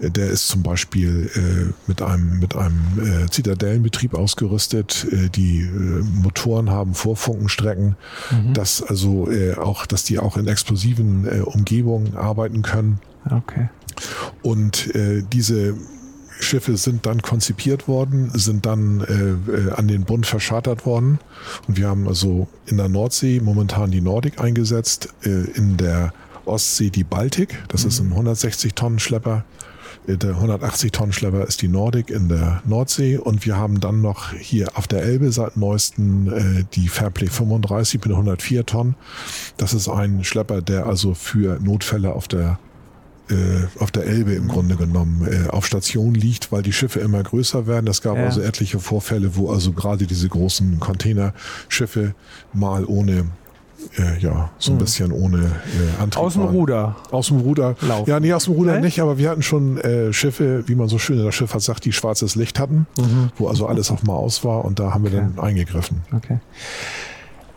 Äh, 0.01 0.11
der 0.11 0.29
ist 0.29 0.49
zum 0.49 0.63
Beispiel 0.63 1.31
äh, 1.35 1.73
mit 1.87 2.03
einem, 2.03 2.41
mit 2.41 2.57
einem 2.57 3.29
Zitadellenbetrieb 3.31 4.15
ausgerüstet. 4.15 5.07
Die 5.37 5.69
Motoren 6.23 6.71
haben 6.71 6.95
Vorfunkenstrecken, 6.95 7.97
mhm. 8.31 8.55
dass 8.55 8.83
also 8.83 9.29
auch, 9.61 9.87
dass 9.87 10.05
die 10.05 10.19
auch 10.19 10.37
in 10.37 10.49
explosiven 10.49 11.43
Umgebungen 11.45 12.17
arbeiten 12.17 12.63
können. 12.63 12.99
Okay. 13.31 13.69
Und 14.43 14.91
diese 15.33 15.75
Schiffe 16.41 16.77
sind 16.77 17.07
dann 17.07 17.23
konzipiert 17.23 17.89
worden, 17.89 18.31
sind 18.35 18.67
dann 18.67 19.01
äh, 19.01 19.51
äh, 19.51 19.73
an 19.73 19.89
den 19.89 20.05
Bund 20.05 20.27
verschartert 20.27 20.87
worden. 20.87 21.19
Und 21.67 21.77
wir 21.77 21.89
haben 21.89 22.07
also 22.07 22.49
in 22.67 22.77
der 22.77 22.89
Nordsee 22.89 23.41
momentan 23.41 23.91
die 23.91 24.01
Nordic 24.01 24.41
eingesetzt, 24.41 25.09
äh, 25.23 25.29
in 25.29 25.77
der 25.77 26.13
Ostsee 26.45 26.91
die 26.91 27.05
Baltic, 27.05 27.63
das 27.69 27.83
mhm. 27.83 27.89
ist 27.89 28.01
ein 28.01 28.13
160 28.13 28.75
Tonnen 28.75 28.99
Schlepper. 28.99 29.45
Äh, 30.07 30.17
der 30.17 30.31
180 30.31 30.93
Tonnen 30.93 31.13
Schlepper 31.13 31.47
ist 31.47 31.63
die 31.63 31.69
Nordic 31.69 32.11
in 32.11 32.29
der 32.29 32.63
Nordsee 32.65 33.19
und 33.19 33.45
wir 33.45 33.57
haben 33.57 33.81
dann 33.81 34.01
noch 34.01 34.33
hier 34.33 34.69
auf 34.75 34.87
der 34.87 35.03
Elbe 35.03 35.31
seit 35.33 35.57
neuesten 35.57 36.33
äh, 36.33 36.65
die 36.75 36.89
Fairplay 36.89 37.29
35 37.29 38.01
mit 38.05 38.13
104 38.13 38.67
Tonnen. 38.67 38.95
Das 39.57 39.75
ist 39.75 39.89
ein 39.89 40.25
Schlepper, 40.25 40.63
der 40.63 40.87
also 40.87 41.15
für 41.15 41.59
Notfälle 41.61 42.13
auf 42.13 42.29
der 42.29 42.59
auf 43.79 43.91
der 43.91 44.07
Elbe 44.07 44.33
im 44.33 44.49
Grunde 44.49 44.77
genommen 44.77 45.27
äh, 45.27 45.49
auf 45.49 45.67
Station 45.67 46.15
liegt, 46.15 46.53
weil 46.53 46.63
die 46.63 46.73
Schiffe 46.73 47.01
immer 47.01 47.23
größer 47.23 47.67
werden. 47.67 47.87
Es 47.89 48.03
gab 48.03 48.17
ja. 48.17 48.25
also 48.25 48.41
etliche 48.41 48.79
Vorfälle, 48.79 49.37
wo 49.37 49.51
also 49.51 49.73
gerade 49.73 50.07
diese 50.07 50.29
großen 50.29 50.81
Containerschiffe 50.81 52.15
mal 52.53 52.85
ohne 52.85 53.27
äh, 53.97 54.19
ja, 54.19 54.51
so 54.59 54.73
ein 54.73 54.75
hm. 54.75 54.79
bisschen 54.79 55.13
ohne 55.13 55.39
äh, 55.39 56.03
Antrieb. 56.03 56.23
Aus 56.23 56.33
dem 56.35 56.43
waren. 56.43 56.55
Ruder. 56.55 56.97
Aus 57.11 57.29
dem 57.29 57.39
Ruder. 57.39 57.77
Laufen. 57.81 58.11
Ja, 58.11 58.21
nee, 58.21 58.33
aus 58.33 58.45
dem 58.45 58.55
Ruder 58.55 58.73
Nein? 58.73 58.83
nicht, 58.83 59.01
aber 59.01 59.19
wir 59.19 59.31
hatten 59.31 59.43
schon 59.43 59.79
äh, 59.79 60.13
Schiffe, 60.13 60.65
wie 60.67 60.75
man 60.75 60.89
so 60.89 60.99
schön 60.99 61.19
in 61.19 61.25
der 61.25 61.33
Schifffahrt 61.33 61.63
sagt, 61.63 61.85
die 61.85 61.93
schwarzes 61.93 62.35
Licht 62.35 62.59
hatten, 62.59 62.87
mhm. 62.99 63.31
wo 63.37 63.49
also 63.49 63.67
alles 63.67 63.91
auf 63.91 64.03
mal 64.03 64.15
aus 64.15 64.45
war 64.45 64.65
und 64.65 64.79
da 64.79 64.95
haben 64.95 65.05
wir 65.05 65.13
okay. 65.13 65.29
dann 65.35 65.45
eingegriffen. 65.45 66.03
Okay. 66.15 66.39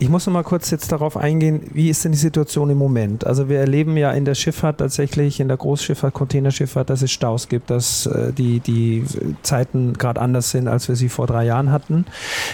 Ich 0.02 0.10
muss 0.10 0.26
noch 0.26 0.34
mal 0.34 0.42
kurz 0.42 0.72
jetzt 0.72 0.92
darauf 0.92 1.16
eingehen, 1.16 1.62
wie 1.76 1.88
ist 1.88 2.04
denn 2.04 2.12
die 2.12 2.18
Situation 2.18 2.72
im 2.72 2.80
Moment? 2.80 3.28
Also 3.28 3.50
wir 3.50 3.60
erleben 3.60 3.96
ja 3.98 4.12
in 4.12 4.26
der 4.26 4.34
Schifffahrt 4.34 4.80
tatsächlich, 4.80 5.40
in 5.40 5.48
der 5.48 5.58
Großschifffahrt, 5.58 6.16
Containerschifffahrt, 6.16 6.90
dass 6.90 7.04
es 7.04 7.12
Staus 7.12 7.50
gibt, 7.50 7.70
dass 7.70 8.08
äh, 8.08 8.34
die, 8.34 8.62
die 8.62 9.06
Zeiten 9.44 9.94
gerade 9.94 10.20
anders 10.20 10.50
sind, 10.50 10.68
als 10.68 10.88
wir 10.88 10.96
sie 10.96 11.08
vor 11.08 11.28
drei 11.28 11.46
Jahren 11.46 11.72
hatten. 11.72 12.06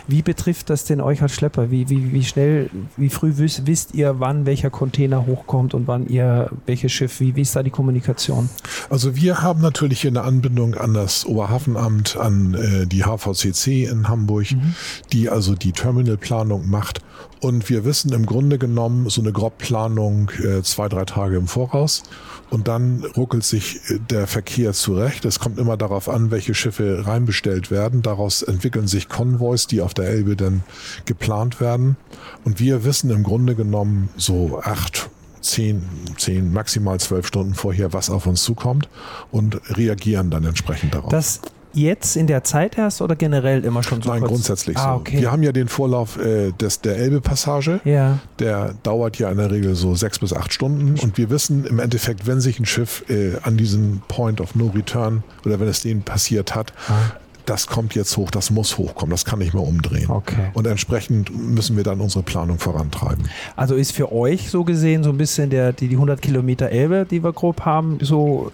Wie 0.10 0.24
betrifft 0.24 0.70
das 0.70 0.84
denn 0.84 1.00
euch 1.00 1.22
als 1.22 1.32
Schlepper? 1.36 1.72
Wie, 1.72 1.90
wie, 1.90 2.12
wie 2.12 2.26
schnell, 2.26 2.70
wie 2.98 3.08
früh 3.08 3.32
wisst, 3.38 3.66
wisst 3.66 3.96
ihr, 3.96 4.20
wann 4.20 4.46
welcher 4.46 4.70
Container 4.70 5.26
hochkommt 5.26 5.74
und 5.74 5.88
wann 5.88 6.06
ihr 6.06 6.50
welches 6.66 6.92
Schiff, 6.92 7.22
wie, 7.22 7.38
wie 7.38 7.44
ist 7.44 7.56
da 7.56 7.64
die 7.64 7.70
Kommunikation? 7.70 8.50
Also 8.90 9.16
wir 9.16 9.42
haben 9.42 9.62
natürlich 9.62 10.02
hier 10.02 10.12
eine 10.12 10.24
Anbindung 10.24 10.76
an 10.76 10.94
das 10.94 11.26
Oberhafenamt, 11.26 12.18
an 12.18 12.56
äh, 12.56 12.88
die 12.88 13.06
HVCC 13.06 13.86
in 13.86 14.10
Hamburg, 14.10 14.52
mhm. 14.52 14.76
die 15.14 15.30
also 15.30 15.56
die 15.56 15.72
Terminalplanung 15.72 16.70
macht 16.70 17.00
und 17.40 17.70
wir 17.70 17.86
wissen 17.86 18.14
im 18.14 18.26
Grunde 18.26 18.58
genommen 18.58 19.10
so 19.10 19.22
eine 19.22 19.32
Grobplanung 19.32 20.32
äh, 20.44 20.62
zwei, 20.64 20.90
drei 20.90 21.06
Tage 21.06 21.38
im 21.38 21.48
Voraus. 21.48 22.04
Und 22.50 22.68
dann 22.68 23.04
ruckelt 23.16 23.44
sich 23.44 23.82
äh, 23.90 24.00
der 24.10 24.28
Verkehr 24.28 24.74
zurecht. 24.74 25.26
Es 25.26 25.40
kommt 25.40 25.60
immer 25.60 25.78
darauf 25.78 26.10
an, 26.10 26.32
welche 26.32 26.54
Schiffe 26.54 27.06
reinbestellt 27.06 27.70
werden. 27.70 28.02
Daraus 28.02 28.42
entwickeln 28.42 28.88
sich 28.88 29.10
Konvois, 29.10 29.68
die 29.70 29.82
auf 29.82 29.94
der 29.94 30.06
Elbe 30.06 30.36
dann 30.36 30.64
geplant 31.06 31.62
werden. 31.62 31.98
Und 32.44 32.60
wir 32.60 32.84
wissen 32.84 33.10
im 33.12 33.24
Grunde 33.24 33.56
genommen 33.56 34.10
so 34.18 34.60
acht, 34.64 35.10
zehn, 35.42 35.84
zehn, 36.18 36.52
maximal 36.52 37.00
zwölf 37.00 37.28
Stunden 37.28 37.54
vorher, 37.54 37.94
was 37.94 38.10
auf 38.10 38.26
uns 38.26 38.44
zukommt 38.44 38.90
und 39.32 39.60
reagieren 39.78 40.30
dann 40.30 40.44
entsprechend 40.44 40.94
darauf. 40.94 41.12
Das 41.12 41.42
jetzt 41.78 42.18
in 42.18 42.28
der 42.28 42.44
Zeit 42.44 42.78
erst 42.78 43.02
oder 43.02 43.16
generell 43.16 43.64
immer 43.64 43.84
schon 43.84 44.02
so? 44.02 44.10
Nein, 44.10 44.20
kurz? 44.20 44.32
grundsätzlich 44.32 44.78
ah, 44.78 44.96
okay. 44.96 45.18
so. 45.18 45.22
Wir 45.22 45.32
haben 45.32 45.44
ja 45.44 45.52
den 45.52 45.68
Vorlauf 45.68 46.20
äh, 46.20 46.52
des, 46.52 46.82
der 46.82 46.98
Elbe-Passage. 46.98 47.80
Ja. 47.86 48.20
Der 48.40 48.74
dauert 48.84 49.18
ja 49.18 49.30
in 49.30 49.38
der 49.38 49.52
Regel 49.52 49.76
so 49.76 49.96
sechs 49.96 50.20
bis 50.20 50.34
acht 50.34 50.54
Stunden. 50.54 51.00
Und 51.00 51.18
wir 51.18 51.30
wissen 51.30 51.66
im 51.66 51.80
Endeffekt, 51.80 52.28
wenn 52.28 52.42
sich 52.42 52.60
ein 52.60 52.66
Schiff 52.66 53.06
äh, 53.10 53.38
an 53.44 53.58
diesem 53.58 54.02
Point 54.08 54.42
of 54.42 54.56
No 54.56 54.72
Return 54.76 55.24
oder 55.46 55.60
wenn 55.60 55.68
es 55.68 55.82
denen 55.82 56.02
passiert 56.02 56.56
hat, 56.56 56.74
ah 56.90 57.18
das 57.48 57.68
kommt 57.68 57.96
jetzt 57.96 58.18
hoch, 58.18 58.30
das 58.30 58.52
muss 58.52 58.78
hochkommen, 58.78 59.12
das 59.12 59.24
kann 59.24 59.40
nicht 59.40 59.54
mehr 59.54 59.64
umdrehen. 59.64 60.10
Okay. 60.10 60.52
Und 60.54 60.68
entsprechend 60.68 61.36
müssen 61.36 61.78
wir 61.78 61.84
dann 61.84 62.02
unsere 62.02 62.22
Planung 62.24 62.60
vorantreiben. 62.60 63.30
Also 63.56 63.76
ist 63.76 63.94
für 63.94 64.12
euch 64.12 64.50
so 64.52 64.66
gesehen 64.66 65.04
so 65.04 65.12
ein 65.12 65.18
bisschen 65.18 65.50
der, 65.50 65.72
die, 65.72 65.88
die 65.88 65.96
100 65.96 66.22
Kilometer 66.22 66.70
Elbe, 66.70 67.08
die 67.10 67.24
wir 67.24 67.32
grob 67.32 67.62
haben, 67.62 68.00
so, 68.02 68.52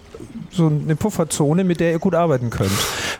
so 0.50 0.68
eine 0.68 0.94
Pufferzone, 0.94 1.64
mit 1.64 1.80
der 1.80 1.90
ihr 1.90 1.98
gut 1.98 2.14
arbeiten 2.14 2.50
könnt. 2.50 2.70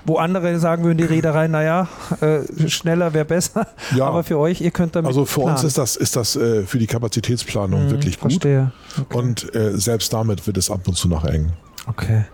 Wo 0.06 0.16
andere 0.16 0.58
sagen 0.58 0.84
würden, 0.84 0.99
die 0.99 1.04
Reederei, 1.04 1.48
naja, 1.48 1.88
äh, 2.20 2.68
schneller 2.68 3.14
wäre 3.14 3.24
besser. 3.24 3.66
Ja. 3.96 4.07
Aber 4.07 4.22
für 4.22 4.38
euch, 4.38 4.61
ihr 4.61 4.70
könnt 4.70 4.94
damit 4.96 5.09
Also 5.09 5.24
für 5.24 5.40
planen. 5.40 5.57
uns 5.57 5.64
ist 5.64 5.79
das, 5.79 5.96
ist 5.96 6.16
das 6.16 6.37
äh, 6.37 6.64
für 6.64 6.79
die 6.79 6.87
Kapazitätsplanung 6.87 7.87
mhm, 7.87 7.90
wirklich 7.90 8.20
gut. 8.20 8.33
Verstehe. 8.33 8.72
Okay. 9.00 9.16
Und 9.16 9.55
äh, 9.55 9.79
selbst 9.79 10.12
damit 10.12 10.46
wird 10.46 10.59
es 10.59 10.70
ab 10.70 10.87
und 10.87 10.94
zu 10.94 11.09
noch 11.09 11.24
eng. 11.24 11.52
Okay. 11.87 12.24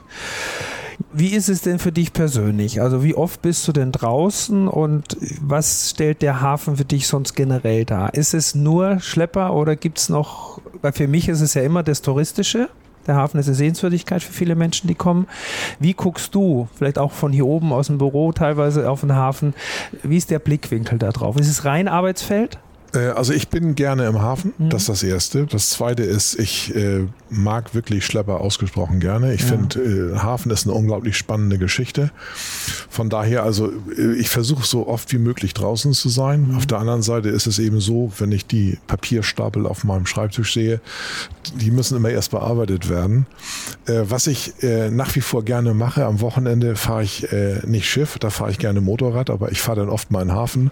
Wie 1.12 1.28
ist 1.28 1.48
es 1.48 1.62
denn 1.62 1.78
für 1.78 1.92
dich 1.92 2.12
persönlich? 2.12 2.80
Also 2.80 3.02
wie 3.02 3.14
oft 3.14 3.40
bist 3.42 3.66
du 3.66 3.72
denn 3.72 3.90
draußen 3.90 4.68
und 4.68 5.16
was 5.40 5.90
stellt 5.90 6.22
der 6.22 6.40
Hafen 6.40 6.76
für 6.76 6.84
dich 6.84 7.06
sonst 7.06 7.34
generell 7.34 7.84
dar? 7.84 8.14
Ist 8.14 8.34
es 8.34 8.54
nur 8.54 9.00
Schlepper 9.00 9.54
oder 9.54 9.76
gibt 9.76 9.98
es 9.98 10.08
noch, 10.08 10.60
weil 10.82 10.92
für 10.92 11.08
mich 11.08 11.28
ist 11.28 11.40
es 11.40 11.54
ja 11.54 11.62
immer 11.62 11.82
das 11.82 12.02
Touristische. 12.02 12.68
Der 13.10 13.16
Hafen 13.16 13.40
ist 13.40 13.48
eine 13.48 13.56
Sehenswürdigkeit 13.56 14.22
für 14.22 14.32
viele 14.32 14.54
Menschen, 14.54 14.86
die 14.86 14.94
kommen. 14.94 15.26
Wie 15.80 15.94
guckst 15.94 16.32
du, 16.32 16.68
vielleicht 16.76 16.96
auch 16.96 17.10
von 17.10 17.32
hier 17.32 17.44
oben 17.44 17.72
aus 17.72 17.88
dem 17.88 17.98
Büro 17.98 18.30
teilweise 18.30 18.88
auf 18.88 19.00
den 19.00 19.16
Hafen, 19.16 19.52
wie 20.04 20.16
ist 20.16 20.30
der 20.30 20.38
Blickwinkel 20.38 20.96
da 20.96 21.10
drauf? 21.10 21.36
Ist 21.36 21.48
es 21.48 21.64
rein 21.64 21.88
Arbeitsfeld? 21.88 22.60
Äh, 22.94 23.08
also 23.08 23.32
ich 23.32 23.48
bin 23.48 23.74
gerne 23.74 24.06
im 24.06 24.20
Hafen, 24.20 24.52
mhm. 24.58 24.70
das 24.70 24.82
ist 24.82 24.88
das 24.88 25.02
Erste. 25.02 25.46
Das 25.46 25.70
Zweite 25.70 26.02
ist, 26.02 26.38
ich 26.38 26.74
äh, 26.74 27.06
mag 27.28 27.74
wirklich 27.74 28.04
Schlepper 28.04 28.40
ausgesprochen 28.40 29.00
gerne. 29.00 29.32
Ich 29.34 29.42
ja. 29.42 29.48
finde, 29.48 30.14
äh, 30.14 30.18
Hafen 30.18 30.50
ist 30.50 30.66
eine 30.66 30.74
unglaublich 30.74 31.16
spannende 31.16 31.58
Geschichte. 31.58 32.10
Von 32.88 33.08
daher, 33.08 33.44
also 33.44 33.70
äh, 33.96 34.14
ich 34.14 34.28
versuche 34.28 34.66
so 34.66 34.86
oft 34.86 35.12
wie 35.12 35.18
möglich 35.18 35.54
draußen 35.54 35.92
zu 35.92 36.08
sein. 36.08 36.48
Mhm. 36.48 36.56
Auf 36.56 36.66
der 36.66 36.78
anderen 36.78 37.02
Seite 37.02 37.28
ist 37.28 37.46
es 37.46 37.58
eben 37.58 37.80
so, 37.80 38.12
wenn 38.18 38.32
ich 38.32 38.46
die 38.46 38.78
Papierstapel 38.86 39.66
auf 39.66 39.84
meinem 39.84 40.06
Schreibtisch 40.06 40.54
sehe, 40.54 40.80
die 41.54 41.70
müssen 41.70 41.96
immer 41.96 42.10
erst 42.10 42.32
bearbeitet 42.32 42.88
werden. 42.88 43.26
Äh, 43.86 44.02
was 44.04 44.26
ich 44.26 44.62
äh, 44.62 44.90
nach 44.90 45.14
wie 45.14 45.20
vor 45.20 45.44
gerne 45.44 45.74
mache, 45.74 46.04
am 46.04 46.20
Wochenende 46.20 46.76
fahre 46.76 47.02
ich 47.02 47.26
nicht 47.64 47.88
Schiff, 47.88 48.18
da 48.18 48.30
fahre 48.30 48.50
ich 48.50 48.58
gerne 48.58 48.80
Motorrad, 48.80 49.30
aber 49.30 49.52
ich 49.52 49.60
fahre 49.60 49.80
dann 49.80 49.88
oft 49.88 50.10
mal 50.10 50.22
in 50.22 50.28
den 50.28 50.36
Hafen 50.36 50.70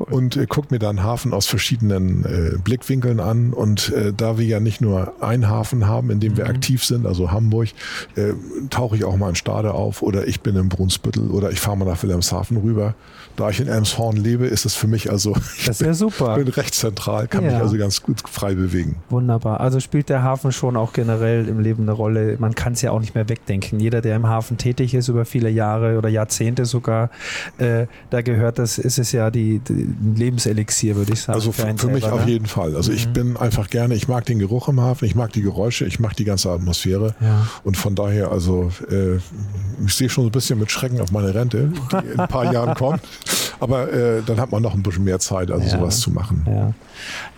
cool. 0.00 0.06
und 0.10 0.48
gucke 0.48 0.68
mir 0.70 0.78
dann 0.78 1.02
Hafen 1.02 1.32
aus 1.32 1.46
verschiedenen 1.54 2.24
äh, 2.24 2.58
Blickwinkeln 2.58 3.20
an. 3.20 3.52
Und 3.52 3.92
äh, 3.92 4.12
da 4.12 4.38
wir 4.38 4.44
ja 4.44 4.58
nicht 4.58 4.80
nur 4.80 5.22
einen 5.22 5.48
Hafen 5.48 5.86
haben, 5.86 6.10
in 6.10 6.18
dem 6.18 6.36
wir 6.36 6.44
mhm. 6.44 6.50
aktiv 6.50 6.84
sind, 6.84 7.06
also 7.06 7.30
Hamburg, 7.30 7.68
äh, 8.16 8.32
tauche 8.70 8.96
ich 8.96 9.04
auch 9.04 9.16
mal 9.16 9.28
in 9.28 9.34
Stade 9.36 9.72
auf 9.72 10.02
oder 10.02 10.26
ich 10.26 10.40
bin 10.40 10.56
im 10.56 10.68
Brunsbüttel 10.68 11.30
oder 11.30 11.52
ich 11.52 11.60
fahre 11.60 11.76
mal 11.76 11.84
nach 11.84 12.02
Wilhelmshaven 12.02 12.56
rüber. 12.56 12.96
Da 13.36 13.50
ich 13.50 13.60
in 13.60 13.68
Elmshorn 13.68 14.16
lebe, 14.16 14.46
ist 14.46 14.64
es 14.64 14.74
für 14.74 14.86
mich 14.86 15.10
also, 15.10 15.36
ich 15.58 15.66
das 15.66 15.80
ist 15.80 15.86
ja 15.86 15.94
super. 15.94 16.34
bin 16.36 16.48
recht 16.48 16.74
zentral, 16.74 17.28
kann 17.28 17.44
ja. 17.44 17.52
mich 17.52 17.60
also 17.60 17.76
ganz 17.76 18.02
gut 18.02 18.28
frei 18.28 18.56
bewegen. 18.56 18.96
Wunderbar. 19.10 19.60
Also 19.60 19.78
spielt 19.78 20.08
der 20.08 20.24
Hafen 20.24 20.50
schon 20.50 20.76
auch 20.76 20.92
generell 20.92 21.48
im 21.48 21.60
Leben 21.60 21.84
eine 21.84 21.92
Rolle. 21.92 22.36
Man 22.40 22.56
kann 22.56 22.72
es 22.72 22.82
ja 22.82 22.90
auch 22.90 23.00
nicht 23.00 23.14
mehr 23.14 23.28
wegdenken. 23.28 23.78
Jeder, 23.78 24.00
der 24.00 24.16
im 24.16 24.26
Hafen 24.26 24.56
tätig 24.56 24.94
ist, 24.94 25.08
über 25.08 25.24
viele 25.24 25.50
Jahre 25.50 25.98
oder 25.98 26.08
Jahrzehnte 26.08 26.64
sogar, 26.64 27.10
äh, 27.58 27.86
da 28.10 28.22
gehört 28.22 28.58
das, 28.58 28.78
ist 28.78 28.98
es 28.98 29.12
ja 29.12 29.30
die, 29.30 29.60
die 29.60 29.88
Lebenselixier, 30.16 30.96
würde 30.96 31.12
ich 31.12 31.20
sagen. 31.20 31.36
Also 31.36 31.43
für, 31.52 31.74
für 31.76 31.88
mich 31.88 32.04
ne? 32.04 32.12
auf 32.12 32.26
jeden 32.26 32.46
Fall. 32.46 32.76
Also 32.76 32.90
mhm. 32.90 32.96
ich 32.96 33.08
bin 33.08 33.36
einfach 33.36 33.68
gerne, 33.68 33.94
ich 33.94 34.08
mag 34.08 34.24
den 34.26 34.38
Geruch 34.38 34.68
im 34.68 34.80
Hafen, 34.80 35.04
ich 35.04 35.14
mag 35.14 35.32
die 35.32 35.42
Geräusche, 35.42 35.84
ich 35.86 36.00
mag 36.00 36.16
die 36.16 36.24
ganze 36.24 36.50
Atmosphäre. 36.50 37.14
Ja. 37.20 37.46
Und 37.62 37.76
von 37.76 37.94
daher, 37.94 38.30
also 38.30 38.70
äh, 38.90 39.16
ich 39.84 39.94
sehe 39.94 40.08
schon 40.08 40.26
ein 40.26 40.30
bisschen 40.30 40.58
mit 40.58 40.70
Schrecken 40.70 41.00
auf 41.00 41.12
meine 41.12 41.34
Rente, 41.34 41.72
die 41.92 42.12
in 42.12 42.20
ein 42.20 42.28
paar 42.28 42.52
Jahren 42.52 42.74
kommt. 42.74 43.00
Aber 43.60 43.92
äh, 43.92 44.22
dann 44.26 44.40
hat 44.40 44.52
man 44.52 44.62
noch 44.62 44.74
ein 44.74 44.82
bisschen 44.82 45.04
mehr 45.04 45.18
Zeit, 45.18 45.50
also 45.50 45.64
ja. 45.64 45.70
sowas 45.70 46.00
zu 46.00 46.10
machen. 46.10 46.44
Ja. 46.46 46.72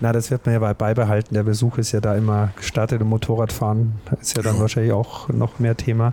Na, 0.00 0.12
das 0.12 0.30
wird 0.30 0.46
man 0.46 0.54
ja 0.60 0.72
beibehalten. 0.72 1.34
Der 1.34 1.42
Besuch 1.42 1.78
ist 1.78 1.92
ja 1.92 2.00
da 2.00 2.14
immer 2.14 2.50
gestartet 2.56 3.00
im 3.00 3.08
Motorradfahren. 3.08 3.94
Ist 4.20 4.36
ja 4.36 4.42
dann 4.42 4.56
ja. 4.56 4.60
wahrscheinlich 4.60 4.92
auch 4.92 5.28
noch 5.28 5.58
mehr 5.58 5.76
Thema. 5.76 6.12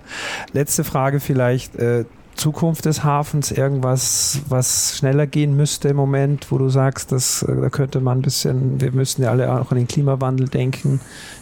Letzte 0.53 0.83
Frage 0.83 1.19
vielleicht. 1.19 1.75
Äh, 1.75 2.05
Zukunft 2.35 2.85
des 2.85 3.03
Hafens 3.03 3.51
irgendwas, 3.51 4.41
was 4.49 4.97
schneller 4.97 5.27
gehen 5.27 5.55
müsste 5.55 5.89
im 5.89 5.95
Moment, 5.95 6.51
wo 6.51 6.57
du 6.57 6.69
sagst, 6.69 7.11
dass, 7.11 7.43
äh, 7.43 7.55
da 7.61 7.69
könnte 7.69 7.99
man 7.99 8.19
ein 8.19 8.21
bisschen, 8.21 8.81
wir 8.81 8.91
müssen 8.91 9.23
ja 9.23 9.31
alle 9.31 9.51
auch 9.51 9.71
an 9.71 9.77
den 9.77 9.87
Klimawandel 9.87 10.47
denken. 10.47 10.99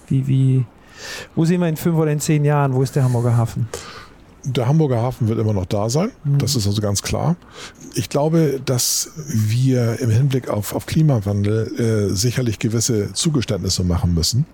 Wie, 0.08 0.27
wie, 0.27 0.65
wo 1.36 1.45
sind 1.45 1.62
wir 1.62 1.67
in 1.67 1.77
fünf 1.77 1.97
oder 1.97 2.12
in 2.12 2.19
zehn 2.19 2.45
Jahren? 2.45 2.73
Wo 2.73 2.84
ist 2.84 2.95
der 2.95 3.04
Hamburger 3.04 3.38
Hafen? 3.38 3.67
der 4.43 4.67
Hamburger 4.67 5.01
Hafen 5.01 5.27
wird 5.27 5.39
immer 5.39 5.54
noch 5.54 5.65
da 5.65 5.89
sein. 5.89 6.12
Mhm. 6.23 6.39
Das 6.39 6.56
ist 6.56 6.65
also 6.67 6.82
ganz 6.82 7.01
klar. 7.01 7.36
Ich 7.93 8.10
glaube, 8.10 8.60
dass 8.63 9.12
wir 9.27 9.99
im 9.99 10.10
Hinblick 10.10 10.49
auf, 10.49 10.73
auf 10.73 10.86
Klimawandel 10.86 12.10
äh, 12.12 12.15
sicherlich 12.15 12.60
gewisse 12.60 13.13
Zugeständnisse 13.13 13.84
machen 13.84 14.13
müssen. 14.13 14.45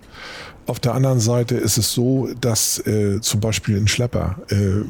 Auf 0.68 0.78
der 0.78 0.92
anderen 0.92 1.18
Seite 1.18 1.54
ist 1.54 1.78
es 1.78 1.94
so, 1.94 2.28
dass 2.42 2.78
äh, 2.86 3.22
zum 3.22 3.40
Beispiel 3.40 3.78
ein 3.78 3.88
Schlepper 3.88 4.36
äh, 4.50 4.84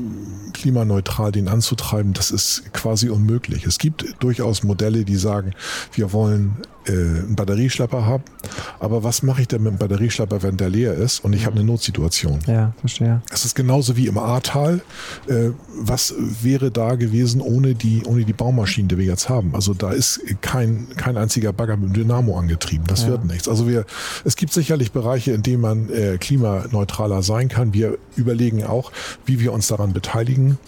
klimaneutral 0.52 1.30
den 1.30 1.46
anzutreiben, 1.46 2.14
das 2.14 2.32
ist 2.32 2.72
quasi 2.72 3.10
unmöglich. 3.10 3.64
Es 3.64 3.78
gibt 3.78 4.16
durchaus 4.18 4.64
Modelle, 4.64 5.04
die 5.04 5.14
sagen, 5.14 5.52
wir 5.92 6.12
wollen 6.12 6.56
äh, 6.84 6.90
einen 6.90 7.36
Batterieschlepper 7.36 8.04
haben, 8.04 8.24
aber 8.80 9.04
was 9.04 9.22
mache 9.22 9.42
ich 9.42 9.48
denn 9.48 9.62
mit 9.62 9.70
einem 9.70 9.78
Batterieschlepper, 9.78 10.42
wenn 10.42 10.56
der 10.56 10.68
leer 10.68 10.94
ist 10.94 11.24
und 11.24 11.32
ich 11.32 11.46
habe 11.46 11.54
eine 11.54 11.64
Notsituation? 11.64 12.40
Ja, 12.48 12.72
verstehe. 12.80 13.22
Es 13.30 13.44
ist 13.44 13.54
genauso 13.54 13.96
wie 13.96 14.08
im 14.08 14.18
Ahrtal. 14.18 14.80
Äh, 15.28 15.50
was 15.80 16.12
wäre 16.42 16.72
da 16.72 16.96
gewesen 16.96 17.40
ohne 17.40 17.76
die, 17.76 18.02
ohne 18.04 18.24
die 18.24 18.32
Baumaschinen, 18.32 18.88
die 18.88 18.98
wir 18.98 19.04
jetzt 19.04 19.28
haben? 19.28 19.54
Also 19.54 19.74
da 19.74 19.92
ist 19.92 20.20
kein, 20.40 20.88
kein 20.96 21.16
einziger 21.16 21.52
Bagger 21.52 21.76
mit 21.76 21.90
dem 21.90 21.92
Dynamo 21.92 22.36
angetrieben. 22.36 22.86
Das 22.88 23.02
ja. 23.02 23.10
wird 23.10 23.26
nichts. 23.26 23.48
Also 23.48 23.68
wir, 23.68 23.84
es 24.24 24.34
gibt 24.34 24.52
sicherlich 24.52 24.90
Bereiche, 24.90 25.17
in 25.26 25.42
denen 25.42 25.62
man 25.62 25.68
man 25.68 25.92
äh, 25.92 26.18
klimaneutraler 26.18 27.22
sein 27.22 27.48
kann. 27.48 27.74
Wir 27.74 27.98
überlegen 28.16 28.64
auch, 28.64 28.92
wie 29.26 29.40
wir 29.40 29.52
uns 29.52 29.68
daran 29.68 29.92
beteiligen. 29.92 30.58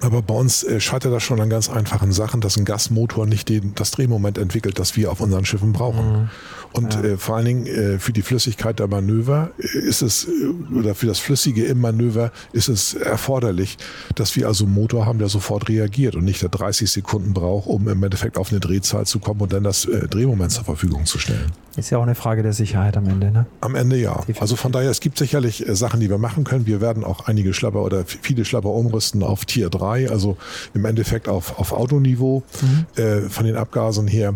Aber 0.00 0.22
bei 0.22 0.34
uns 0.34 0.62
äh, 0.62 0.80
scheitert 0.80 1.12
das 1.12 1.22
schon 1.22 1.40
an 1.40 1.50
ganz 1.50 1.68
einfachen 1.68 2.12
Sachen, 2.12 2.40
dass 2.40 2.56
ein 2.56 2.64
Gasmotor 2.64 3.26
nicht 3.26 3.48
den, 3.48 3.74
das 3.74 3.90
Drehmoment 3.90 4.38
entwickelt, 4.38 4.78
das 4.78 4.96
wir 4.96 5.10
auf 5.10 5.20
unseren 5.20 5.44
Schiffen 5.44 5.72
brauchen. 5.72 6.12
Mhm. 6.12 6.30
Und 6.72 6.94
ja. 6.94 7.02
äh, 7.02 7.16
vor 7.16 7.36
allen 7.36 7.46
Dingen 7.46 7.66
äh, 7.66 7.98
für 7.98 8.12
die 8.12 8.22
Flüssigkeit 8.22 8.78
der 8.78 8.88
Manöver 8.88 9.50
äh, 9.58 9.78
ist 9.78 10.02
es, 10.02 10.28
äh, 10.28 10.76
oder 10.76 10.94
für 10.94 11.06
das 11.06 11.18
Flüssige 11.18 11.64
im 11.64 11.80
Manöver 11.80 12.30
ist 12.52 12.68
es 12.68 12.94
erforderlich, 12.94 13.78
dass 14.14 14.36
wir 14.36 14.46
also 14.46 14.64
einen 14.64 14.74
Motor 14.74 15.06
haben, 15.06 15.18
der 15.18 15.28
sofort 15.28 15.68
reagiert 15.68 16.14
und 16.14 16.24
nicht 16.24 16.42
der 16.42 16.50
30 16.50 16.90
Sekunden 16.90 17.32
braucht, 17.32 17.66
um 17.66 17.88
im 17.88 18.02
Endeffekt 18.02 18.36
auf 18.36 18.50
eine 18.50 18.60
Drehzahl 18.60 19.06
zu 19.06 19.18
kommen 19.18 19.40
und 19.40 19.52
dann 19.52 19.64
das 19.64 19.86
äh, 19.86 20.08
Drehmoment 20.08 20.52
zur 20.52 20.64
Verfügung 20.64 21.06
zu 21.06 21.18
stellen. 21.18 21.52
Ist 21.76 21.90
ja 21.90 21.98
auch 21.98 22.02
eine 22.02 22.16
Frage 22.16 22.42
der 22.42 22.52
Sicherheit 22.52 22.96
am 22.96 23.06
Ende, 23.06 23.30
ne? 23.30 23.46
Am 23.60 23.76
Ende 23.76 23.96
ja. 23.96 24.20
Also 24.40 24.56
von 24.56 24.72
daher, 24.72 24.90
es 24.90 25.00
gibt 25.00 25.16
sicherlich 25.16 25.64
Sachen, 25.68 26.00
die 26.00 26.10
wir 26.10 26.18
machen 26.18 26.42
können. 26.42 26.66
Wir 26.66 26.80
werden 26.80 27.04
auch 27.04 27.26
einige 27.26 27.54
Schlapper 27.54 27.82
oder 27.82 28.04
viele 28.04 28.44
Schlapper 28.44 28.70
umrüsten 28.70 29.22
auf 29.22 29.44
Tier 29.44 29.70
3, 29.70 29.87
also 29.88 30.36
im 30.74 30.84
Endeffekt 30.84 31.28
auf, 31.28 31.58
auf 31.58 31.72
Autoniveau 31.72 32.42
mhm. 32.62 33.02
äh, 33.02 33.20
von 33.28 33.46
den 33.46 33.56
Abgasen 33.56 34.06
her. 34.06 34.34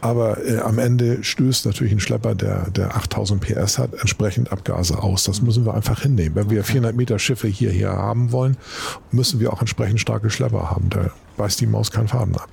Aber 0.00 0.44
äh, 0.44 0.58
am 0.58 0.78
Ende 0.78 1.22
stößt 1.22 1.66
natürlich 1.66 1.92
ein 1.92 2.00
Schlepper, 2.00 2.34
der, 2.34 2.70
der 2.70 2.96
8000 2.96 3.40
PS 3.40 3.78
hat, 3.78 3.94
entsprechend 3.94 4.52
Abgase 4.52 5.02
aus. 5.02 5.24
Das 5.24 5.42
müssen 5.42 5.64
wir 5.64 5.74
einfach 5.74 6.02
hinnehmen. 6.02 6.34
Wenn 6.34 6.50
wir 6.50 6.64
400 6.64 6.94
Meter 6.94 7.18
Schiffe 7.18 7.48
hierher 7.48 7.92
haben 7.92 8.32
wollen, 8.32 8.56
müssen 9.10 9.40
wir 9.40 9.52
auch 9.52 9.60
entsprechend 9.60 10.00
starke 10.00 10.30
Schlepper 10.30 10.70
haben. 10.70 10.90
Da 10.90 11.10
beißt 11.36 11.60
die 11.60 11.66
Maus 11.66 11.90
keinen 11.90 12.08
Faden 12.08 12.36
ab. 12.36 12.48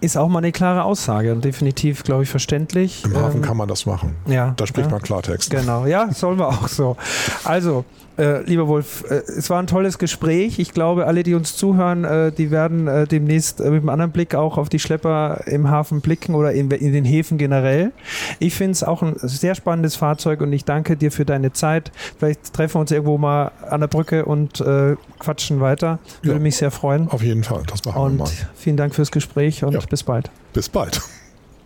Ist 0.00 0.16
auch 0.16 0.28
mal 0.28 0.38
eine 0.38 0.52
klare 0.52 0.84
Aussage 0.84 1.32
und 1.32 1.44
definitiv, 1.44 2.04
glaube 2.04 2.22
ich, 2.22 2.28
verständlich. 2.28 3.04
Im 3.04 3.16
Hafen 3.16 3.38
ähm, 3.38 3.42
kann 3.42 3.56
man 3.56 3.68
das 3.68 3.84
machen. 3.84 4.14
Ja. 4.26 4.54
Da 4.56 4.66
spricht 4.66 4.86
ja. 4.86 4.92
man 4.92 5.02
Klartext. 5.02 5.50
Genau, 5.50 5.86
ja, 5.86 6.12
sollen 6.12 6.38
wir 6.38 6.48
auch 6.48 6.68
so. 6.68 6.96
Also, 7.44 7.84
äh, 8.18 8.42
lieber 8.42 8.66
Wolf, 8.66 9.04
äh, 9.08 9.14
es 9.14 9.48
war 9.48 9.60
ein 9.60 9.68
tolles 9.68 9.98
Gespräch. 9.98 10.58
Ich 10.58 10.74
glaube, 10.74 11.06
alle, 11.06 11.22
die 11.22 11.34
uns 11.34 11.56
zuhören, 11.56 12.04
äh, 12.04 12.32
die 12.32 12.50
werden 12.50 12.88
äh, 12.88 13.06
demnächst 13.06 13.60
äh, 13.60 13.70
mit 13.70 13.80
einem 13.80 13.88
anderen 13.90 14.10
Blick 14.10 14.34
auch 14.34 14.58
auf 14.58 14.68
die 14.68 14.80
Schlepper 14.80 15.42
im 15.46 15.70
Hafen 15.70 16.00
blicken 16.00 16.34
oder 16.34 16.52
in, 16.52 16.68
in 16.70 16.92
den 16.92 17.04
Häfen 17.04 17.38
generell. 17.38 17.92
Ich 18.40 18.54
finde 18.54 18.72
es 18.72 18.82
auch 18.82 19.02
ein 19.02 19.14
sehr 19.18 19.54
spannendes 19.54 19.94
Fahrzeug 19.94 20.40
und 20.40 20.52
ich 20.52 20.64
danke 20.64 20.96
dir 20.96 21.12
für 21.12 21.24
deine 21.24 21.52
Zeit. 21.52 21.92
Vielleicht 22.18 22.52
treffen 22.52 22.74
wir 22.74 22.80
uns 22.80 22.90
irgendwo 22.90 23.18
mal 23.18 23.52
an 23.68 23.80
der 23.80 23.88
Brücke 23.88 24.24
und 24.24 24.60
äh, 24.60 24.96
quatschen 25.20 25.60
weiter. 25.60 26.00
Würde 26.22 26.38
ja, 26.38 26.42
mich 26.42 26.56
sehr 26.56 26.72
freuen. 26.72 27.08
Auf 27.08 27.22
jeden 27.22 27.44
Fall, 27.44 27.62
das 27.68 27.84
machen 27.84 28.02
und 28.02 28.12
wir 28.18 28.24
mal. 28.24 28.30
Vielen 28.56 28.76
Dank 28.76 28.96
fürs 28.96 29.12
Gespräch 29.12 29.62
und 29.62 29.74
ja. 29.74 29.78
Bis 29.88 30.02
bald. 30.02 30.30
Bis 30.52 30.68
bald. 30.68 31.00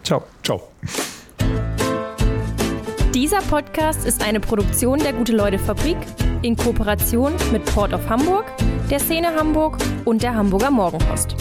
Ciao. 0.03 0.23
Ciao. 0.43 0.63
Dieser 3.15 3.43
Podcast 3.43 4.07
ist 4.07 4.25
eine 4.27 4.41
Produktion 4.41 4.99
der 4.99 5.13
Gute-Leute-Fabrik 5.13 5.99
in 6.43 6.57
Kooperation 6.57 7.33
mit 7.53 7.65
Port 7.67 7.93
of 7.93 8.09
Hamburg, 8.09 8.47
der 8.91 8.99
Szene 8.99 9.29
Hamburg 9.35 9.77
und 10.05 10.23
der 10.23 10.35
Hamburger 10.35 10.71
Morgenpost. 10.71 11.37